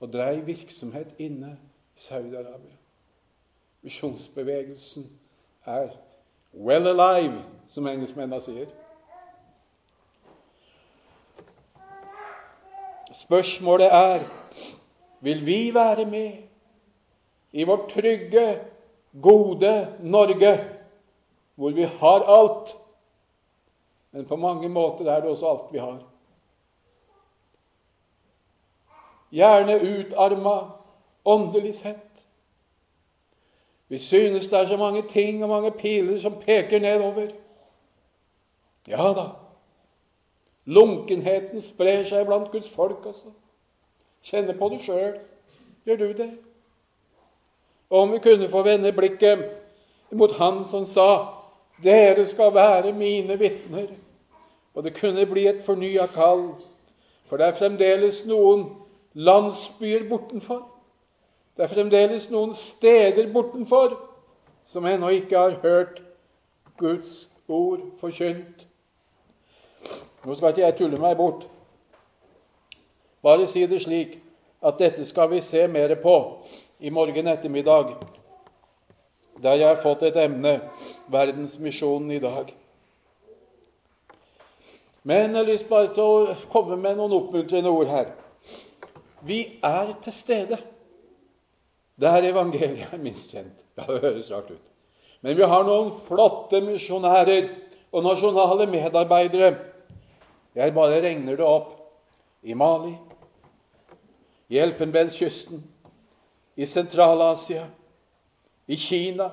og 0.00 0.08
dreiv 0.14 0.46
virksomhet 0.48 1.12
inne 1.20 1.52
i 1.58 2.00
Saudi-Arabia. 2.06 2.78
Misjonsbevegelsen 3.84 5.04
er 5.68 5.92
well 6.52 6.86
alive, 6.86 7.42
som 7.68 7.86
engelskmennene 7.86 8.40
sier. 8.40 8.68
Spørsmålet 13.12 13.88
er 13.92 14.24
vil 15.20 15.46
vi 15.46 15.74
være 15.74 16.04
med 16.04 16.32
i 17.52 17.64
vårt 17.64 17.90
trygge, 17.92 18.60
gode 19.22 19.96
Norge 20.00 20.52
hvor 21.54 21.70
vi 21.70 21.82
har 21.82 22.24
alt. 22.26 22.76
Men 24.10 24.26
på 24.26 24.36
mange 24.36 24.68
måter 24.68 25.04
er 25.04 25.20
det 25.20 25.30
også 25.30 25.50
alt 25.50 25.72
vi 25.72 25.78
har. 25.78 25.98
Gjerne 29.32 29.78
utarma 29.80 30.56
åndelig 31.24 31.74
sett. 31.76 32.26
Vi 33.92 33.98
synes 33.98 34.48
det 34.48 34.58
er 34.58 34.68
så 34.68 34.76
mange 34.76 35.02
ting 35.08 35.42
og 35.42 35.48
mange 35.48 35.70
piler 35.70 36.20
som 36.20 36.32
peker 36.46 36.78
nedover. 36.78 37.26
Ja 38.88 39.12
da. 39.12 39.26
Lunkenheten 40.64 41.60
sprer 41.60 42.06
seg 42.08 42.24
blant 42.26 42.48
Guds 42.50 42.70
folk 42.72 43.04
også. 43.06 43.34
Kjenner 44.24 44.56
på 44.56 44.70
det 44.72 44.80
sjøl. 44.86 45.18
Gjør 45.84 45.96
du 45.96 46.06
det? 46.22 46.30
Og 47.90 48.00
om 48.00 48.16
vi 48.16 48.22
kunne 48.24 48.48
få 48.48 48.62
vende 48.62 48.92
blikket 48.96 49.44
mot 50.10 50.32
Han 50.40 50.64
som 50.64 50.88
sa 50.88 51.26
dere 51.84 52.24
skal 52.26 52.54
være 52.54 52.96
mine 52.96 53.38
vitner. 53.38 53.92
Og 54.74 54.84
det 54.84 54.96
kunne 54.96 55.26
bli 55.26 55.46
et 55.46 55.60
fornya 55.66 56.06
kall, 56.06 56.54
for 57.28 57.36
det 57.36 57.46
er 57.46 57.60
fremdeles 57.60 58.24
noen 58.24 58.70
landsbyer 59.12 60.08
bortenfor. 60.08 60.71
Det 61.56 61.66
er 61.66 61.74
fremdeles 61.74 62.30
noen 62.32 62.54
steder 62.56 63.28
bortenfor 63.32 63.98
som 64.68 64.86
ennå 64.88 65.10
ikke 65.18 65.36
har 65.36 65.58
hørt 65.60 66.00
Guds 66.80 67.28
ord 67.48 67.82
forkynt. 68.00 68.64
Nå 70.24 70.34
skal 70.38 70.54
ikke 70.54 70.64
jeg 70.64 70.78
tulle 70.78 71.00
meg 71.02 71.18
bort. 71.18 71.44
Bare 73.22 73.46
si 73.50 73.66
det 73.68 73.82
slik 73.84 74.16
at 74.62 74.80
dette 74.80 75.04
skal 75.06 75.28
vi 75.30 75.42
se 75.44 75.66
mer 75.68 75.94
på 76.00 76.16
i 76.80 76.90
morgen 76.90 77.28
ettermiddag 77.28 77.94
der 79.42 79.58
jeg 79.58 79.68
har 79.68 79.80
fått 79.82 80.02
et 80.06 80.16
emne 80.22 80.60
verdensmisjonen 81.10 82.10
i 82.14 82.20
dag. 82.22 82.52
Men 85.02 85.34
jeg 85.34 85.36
har 85.36 85.48
lyst 85.48 85.68
bare 85.68 85.90
til 85.94 86.02
å 86.02 86.34
komme 86.52 86.78
med 86.78 86.96
noen 86.96 87.16
oppmuntrende 87.16 87.70
ord 87.70 87.90
her. 87.90 88.12
Vi 89.26 89.58
er 89.62 89.96
til 90.02 90.14
stede 90.14 90.58
der 92.02 92.28
evangeliet 92.28 92.88
er 92.92 93.00
minst 93.00 93.30
kjent. 93.30 93.58
Ja, 93.78 93.86
det 93.88 94.02
høres 94.02 94.30
rart 94.30 94.50
ut. 94.50 94.64
Men 95.24 95.36
vi 95.38 95.46
har 95.48 95.62
noen 95.64 95.94
flotte 96.04 96.58
misjonærer 96.60 97.46
og 97.92 98.04
nasjonale 98.04 98.66
medarbeidere. 98.68 99.54
Jeg 100.54 100.74
bare 100.74 101.00
regner 101.00 101.38
det 101.38 101.46
opp. 101.46 101.78
I 102.42 102.56
Mali, 102.58 102.90
i 104.50 104.58
Elfenbenskysten, 104.58 105.60
i 106.58 106.66
Sentral-Asia, 106.66 107.68
i 108.66 108.76
Kina, 108.76 109.28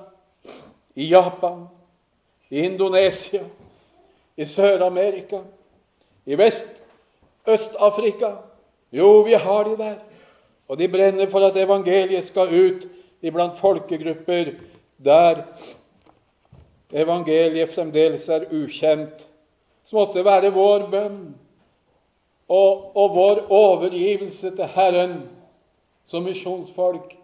i 0.94 1.08
Japan, 1.10 1.64
i 2.50 2.62
Indonesia, 2.68 3.42
i 4.36 4.46
Sør-Amerika, 4.46 5.42
i 6.24 6.38
Vest-Øst-Afrika. 6.38 8.30
Jo, 8.92 9.22
vi 9.26 9.34
har 9.34 9.64
de 9.64 9.76
der. 9.76 9.98
Og 10.70 10.78
de 10.78 10.86
brenner 10.88 11.26
for 11.30 11.42
at 11.42 11.56
evangeliet 11.58 12.24
skal 12.24 12.52
ut 12.54 12.86
iblant 13.26 13.58
folkegrupper 13.58 14.52
der 15.02 15.42
evangeliet 16.94 17.72
fremdeles 17.74 18.28
er 18.28 18.46
ukjent. 18.54 19.26
Så 19.84 19.96
måtte 19.96 20.20
det 20.20 20.24
være 20.28 20.52
vår 20.54 20.86
bønn 20.92 21.18
og, 22.46 22.96
og 22.96 23.14
vår 23.16 23.42
overgivelse 23.50 24.54
til 24.54 24.72
Herren 24.76 25.16
som 26.06 26.22
misjonsfolk. 26.26 27.16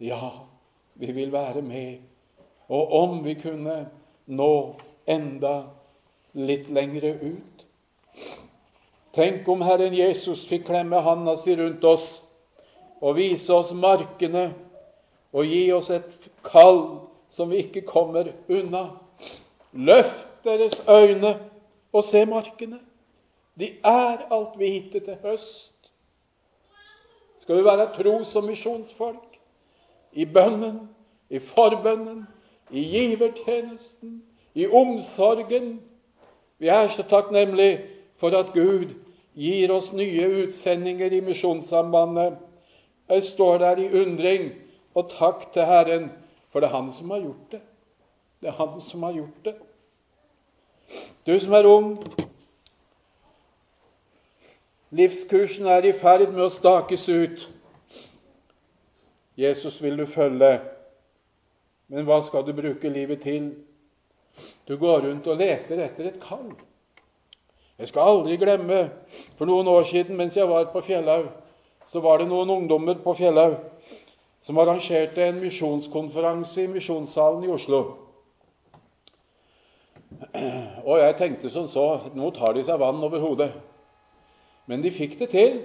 Ja, 0.00 0.30
vi 0.94 1.12
vil 1.12 1.32
være 1.32 1.62
med. 1.62 1.98
Og 2.68 2.92
om 2.92 3.20
vi 3.24 3.36
kunne 3.40 3.78
nå 4.26 4.52
enda 5.06 5.58
litt 6.32 6.70
lengre 6.72 7.12
ut. 7.20 7.66
Tenk 9.16 9.48
om 9.48 9.62
Herren 9.64 9.94
Jesus 9.96 10.44
fikk 10.48 10.66
klemme 10.68 11.00
handa 11.04 11.36
si 11.40 11.56
rundt 11.56 11.84
oss 11.84 12.25
og 13.00 13.16
vise 13.16 13.52
oss 13.54 13.72
markene 13.76 14.50
og 15.32 15.44
gi 15.44 15.64
oss 15.72 15.90
et 15.94 16.28
kall 16.46 16.82
som 17.30 17.50
vi 17.50 17.64
ikke 17.66 17.84
kommer 17.86 18.32
unna. 18.48 18.88
Løft 19.72 20.28
deres 20.44 20.78
øyne 20.88 21.36
og 21.92 22.04
se 22.04 22.24
markene. 22.26 22.78
De 23.58 23.72
er 23.84 24.26
alt 24.30 24.56
hvite 24.56 25.00
til 25.00 25.16
høst. 25.22 25.72
Skal 27.40 27.56
vi 27.56 27.64
være 27.64 27.92
tros- 27.94 28.36
og 28.36 28.44
misjonsfolk 28.44 29.38
i 30.12 30.24
bønnen, 30.24 30.88
i 31.30 31.38
forbønnen, 31.38 32.26
i 32.70 32.80
givertjenesten, 32.80 34.22
i 34.54 34.66
omsorgen. 34.66 35.80
Vi 36.58 36.68
er 36.68 36.88
så 36.88 37.02
takknemlige 37.02 37.80
for 38.16 38.28
at 38.28 38.52
Gud 38.54 38.94
gir 39.36 39.72
oss 39.72 39.92
nye 39.92 40.28
utsendinger 40.44 41.12
i 41.12 41.20
Misjonssambandet. 41.20 42.38
Jeg 43.08 43.22
står 43.24 43.58
der 43.58 43.76
i 43.78 44.02
undring 44.02 44.50
og 44.94 45.10
takk 45.10 45.52
til 45.52 45.66
Herren, 45.68 46.10
for 46.50 46.60
det 46.60 46.68
er 46.68 46.76
Han 46.76 46.90
som 46.90 47.10
har 47.10 47.20
gjort 47.20 47.52
det. 47.52 47.60
Det 48.40 48.48
er 48.48 48.58
Han 48.58 48.80
som 48.80 49.02
har 49.02 49.12
gjort 49.12 49.44
det. 49.44 49.54
Du 51.26 51.38
som 51.40 51.52
er 51.52 51.66
ung, 51.66 51.98
livskursen 54.90 55.66
er 55.66 55.84
i 55.84 55.92
ferd 55.92 56.30
med 56.32 56.44
å 56.46 56.50
stakes 56.50 57.08
ut. 57.08 57.48
Jesus 59.36 59.82
vil 59.82 59.98
du 59.98 60.06
følge, 60.06 60.60
men 61.92 62.06
hva 62.06 62.20
skal 62.24 62.46
du 62.46 62.54
bruke 62.56 62.88
livet 62.88 63.22
til? 63.26 63.50
Du 64.68 64.76
går 64.76 65.04
rundt 65.06 65.26
og 65.26 65.38
leter 65.38 65.82
etter 65.84 66.08
et 66.08 66.22
kall. 66.22 66.54
Jeg 67.78 67.90
skal 67.90 68.08
aldri 68.08 68.38
glemme 68.40 68.86
For 69.36 69.44
noen 69.44 69.68
år 69.68 69.84
siden 69.84 70.16
mens 70.16 70.36
jeg 70.36 70.48
var 70.48 70.70
på 70.72 70.80
Fjellhaug, 70.80 71.28
så 71.86 72.02
var 72.02 72.18
det 72.18 72.28
noen 72.30 72.50
ungdommer 72.50 72.98
på 73.02 73.14
Fjellhaug 73.18 73.60
som 74.46 74.58
arrangerte 74.62 75.24
en 75.26 75.40
misjonskonferanse 75.42 76.62
i 76.62 76.70
Misjonssalen 76.70 77.46
i 77.46 77.50
Oslo. 77.50 77.80
Og 80.86 81.00
jeg 81.00 81.16
tenkte 81.18 81.50
som 81.50 81.66
så 81.68 81.86
Nå 82.14 82.30
tar 82.36 82.54
de 82.54 82.62
seg 82.64 82.78
vann 82.78 83.02
over 83.02 83.22
hodet. 83.22 83.50
Men 84.66 84.82
de 84.82 84.92
fikk 84.94 85.18
det 85.18 85.32
til. 85.34 85.58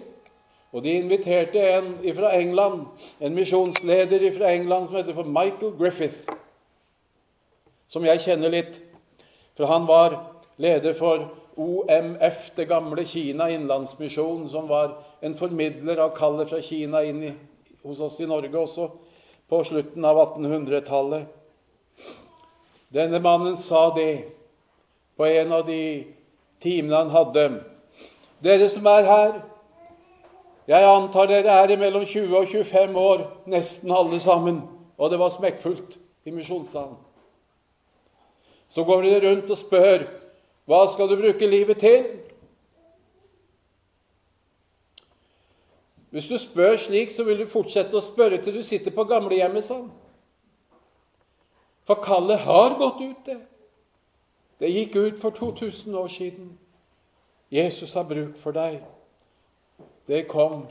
Og 0.72 0.86
de 0.86 0.95
inviterte 0.97 1.61
en 1.76 1.93
fra 2.15 2.32
England, 2.39 2.86
en 3.19 3.36
misjonsleder 3.36 4.24
fra 4.38 4.53
England 4.55 4.88
som 4.88 4.95
heter 4.95 5.13
for 5.17 5.28
Michael 5.28 5.74
Griffith, 5.78 6.32
som 7.91 8.05
jeg 8.07 8.22
kjenner 8.24 8.53
litt. 8.53 8.78
For 9.59 9.67
han 9.67 9.84
var 9.89 10.15
leder 10.57 10.95
for 10.95 11.28
OMF, 11.62 12.51
det 12.55 12.66
gamle 12.70 13.05
Kina 13.05 13.49
innlandsmisjon, 13.53 14.49
som 14.49 14.68
var 14.68 14.97
en 15.22 15.38
formidler 15.38 16.01
av 16.01 16.16
kallet 16.18 16.49
fra 16.49 16.62
Kina 16.66 17.03
inn 17.05 17.24
i, 17.30 17.32
hos 17.84 18.01
oss 18.01 18.20
i 18.22 18.30
Norge 18.30 18.57
også 18.57 18.89
på 19.51 19.62
slutten 19.68 20.05
av 20.05 20.20
1800-tallet. 20.26 21.30
Denne 22.91 23.22
mannen 23.24 23.55
sa 23.59 23.89
det 23.95 24.24
på 25.18 25.26
en 25.26 25.53
av 25.55 25.66
de 25.68 25.84
timene 26.64 26.97
han 27.03 27.14
hadde. 27.14 27.45
Dere 28.43 28.68
som 28.72 28.88
er 28.89 29.07
her, 29.07 29.34
jeg 30.72 30.88
antar 30.88 31.28
dere 31.30 31.55
er 31.64 31.74
mellom 31.80 32.05
20 32.05 32.36
og 32.38 32.47
25 32.51 32.97
år, 32.99 33.24
nesten 33.49 33.91
alle 33.91 34.20
sammen. 34.24 34.62
Og 34.97 35.09
det 35.12 35.20
var 35.20 35.34
smekkfullt 35.34 35.97
i 36.26 36.34
misjonssalen. 36.34 36.99
Så 38.72 38.86
går 38.88 39.03
dere 39.03 39.24
rundt 39.26 39.49
og 39.51 39.59
spør 39.59 40.05
hva 40.66 40.86
skal 40.91 41.09
du 41.09 41.16
bruke 41.20 41.47
livet 41.47 41.80
til? 41.80 42.05
Hvis 46.12 46.28
du 46.28 46.38
spør 46.38 46.78
slik, 46.78 47.12
så 47.12 47.24
vil 47.24 47.39
du 47.39 47.47
fortsette 47.47 47.95
å 47.95 48.03
spørre 48.03 48.41
til 48.43 48.57
du 48.59 48.64
sitter 48.68 48.91
på 48.91 49.05
gamlehjemmet, 49.07 49.64
sa. 49.64 49.80
For 51.88 52.03
kallet 52.03 52.43
har 52.43 52.76
gått 52.80 52.99
ut, 53.01 53.22
det. 53.26 53.39
Det 54.59 54.70
gikk 54.70 54.95
ut 54.95 55.22
for 55.22 55.30
2000 55.30 55.95
år 55.95 56.07
siden. 56.07 56.51
Jesus 57.51 57.93
har 57.93 58.03
bruk 58.03 58.36
for 58.38 58.51
deg. 58.51 58.84
Det 60.07 60.28
kom. 60.28 60.68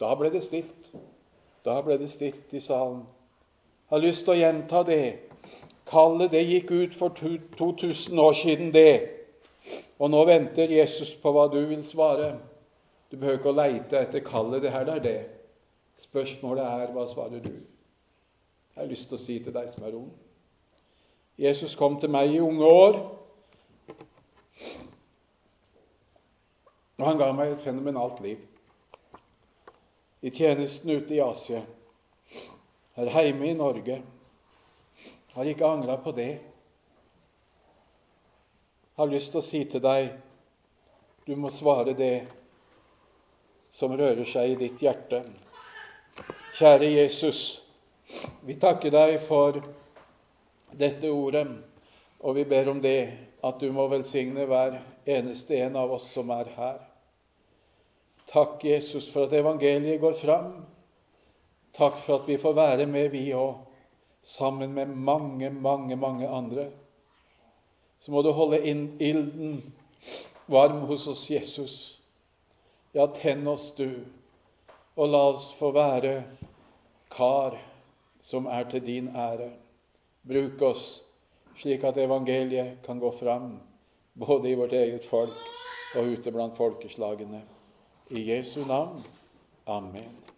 Da 0.00 0.14
ble 0.14 0.30
det 0.30 0.44
stilt. 0.44 0.92
Da 1.64 1.80
ble 1.82 1.98
det 1.98 2.10
stilt 2.12 2.52
i 2.52 2.60
salen. 2.60 3.02
Jeg 3.88 3.96
har 3.96 4.04
lyst 4.04 4.24
til 4.24 4.34
å 4.34 4.38
gjenta 4.38 4.82
det. 4.86 5.02
Kallet, 5.86 6.32
det 6.32 6.46
gikk 6.48 6.70
ut 6.70 6.94
for 6.96 7.14
2000 7.58 8.18
år 8.18 8.32
siden, 8.32 8.72
det. 8.72 9.10
Og 9.98 10.10
nå 10.10 10.24
venter 10.24 10.72
Jesus 10.72 11.14
på 11.20 11.32
hva 11.32 11.46
du 11.52 11.60
vil 11.68 11.82
svare. 11.84 12.34
Du 13.10 13.16
behøver 13.16 13.38
ikke 13.38 13.52
å 13.52 13.56
leite 13.56 14.00
etter 14.00 14.24
kallet. 14.24 14.62
Det 14.64 14.72
her 14.72 14.86
det 14.88 14.96
er 14.96 15.04
det. 15.04 15.18
Spørsmålet 16.02 16.64
er 16.64 16.92
hva 16.92 17.06
svarer 17.08 17.44
du? 17.44 17.52
Jeg 18.74 18.82
har 18.82 18.90
lyst 18.90 19.08
til 19.08 19.18
å 19.18 19.22
si 19.22 19.38
til 19.38 19.54
deg 19.54 19.68
som 19.70 19.84
er 19.86 19.94
ung 19.94 20.10
Jesus 21.38 21.74
kom 21.74 21.96
til 21.98 22.10
meg 22.14 22.30
i 22.30 22.40
unge 22.42 22.62
år, 22.62 22.96
og 26.94 27.06
han 27.08 27.18
ga 27.18 27.32
meg 27.34 27.56
et 27.56 27.64
fenomenalt 27.64 28.20
liv. 28.22 28.38
I 30.22 30.30
tjenesten 30.30 30.94
ute 30.94 31.16
i 31.16 31.18
Asia, 31.24 31.64
her 32.94 33.10
hjemme 33.26 33.50
i 33.50 33.56
Norge 33.58 33.98
har 35.34 35.44
ikke 35.44 35.66
angra 35.66 35.96
på 35.96 36.12
det. 36.12 36.30
Jeg 38.94 39.02
har 39.02 39.10
lyst 39.10 39.32
til 39.34 39.40
å 39.40 39.46
si 39.46 39.64
til 39.66 39.82
deg 39.82 40.12
du 41.26 41.34
må 41.40 41.50
svare 41.50 41.96
det 41.98 42.26
som 43.74 43.96
rører 43.96 44.28
seg 44.28 44.52
i 44.52 44.58
ditt 44.60 44.82
hjerte. 44.84 45.24
Kjære 46.54 46.92
Jesus, 46.92 47.40
vi 48.46 48.54
takker 48.62 48.94
deg 48.94 49.16
for 49.26 49.58
dette 50.70 51.10
ordet, 51.10 51.48
og 52.22 52.38
vi 52.38 52.46
ber 52.46 52.70
om 52.70 52.78
det 52.84 52.98
at 53.42 53.58
du 53.58 53.72
må 53.74 53.88
velsigne 53.90 54.46
hver 54.46 54.78
eneste 55.02 55.58
en 55.64 55.80
av 55.80 55.96
oss 55.96 56.06
som 56.14 56.30
er 56.30 56.54
her. 56.54 56.78
Takk, 58.30 58.62
Jesus, 58.62 59.10
for 59.10 59.26
at 59.26 59.34
evangeliet 59.34 59.98
går 60.00 60.14
fram. 60.22 60.52
Takk 61.74 61.98
for 62.04 62.20
at 62.20 62.28
vi 62.30 62.38
får 62.38 62.54
være 62.54 62.86
med, 62.86 63.10
vi 63.10 63.32
òg 63.34 63.63
sammen 64.24 64.74
med 64.74 64.88
mange, 64.88 65.50
mange, 65.50 65.96
mange 65.96 66.28
andre, 66.28 66.70
så 67.98 68.12
må 68.12 68.22
du 68.22 68.32
holde 68.32 68.60
inn 68.64 68.86
ilden 69.00 69.60
varm 70.46 70.84
hos 70.88 71.06
oss, 71.08 71.28
Jesus. 71.30 71.76
Ja, 72.92 73.06
tenn 73.06 73.46
oss, 73.48 73.70
du, 73.76 74.04
og 74.94 75.08
la 75.08 75.22
oss 75.32 75.48
få 75.58 75.72
være 75.74 76.18
kar 77.12 77.56
som 78.24 78.46
er 78.46 78.68
til 78.70 78.84
din 78.86 79.10
ære. 79.16 79.50
Bruk 80.24 80.62
oss 80.62 80.86
slik 81.60 81.84
at 81.84 81.98
evangeliet 82.00 82.78
kan 82.84 82.98
gå 82.98 83.10
fram, 83.18 83.58
både 84.14 84.50
i 84.50 84.54
vårt 84.54 84.72
eget 84.72 85.04
folk 85.10 85.36
og 85.94 86.12
ute 86.12 86.32
blant 86.32 86.56
folkeslagene. 86.56 87.42
I 88.10 88.30
Jesu 88.30 88.64
navn. 88.66 89.04
Amen. 89.66 90.33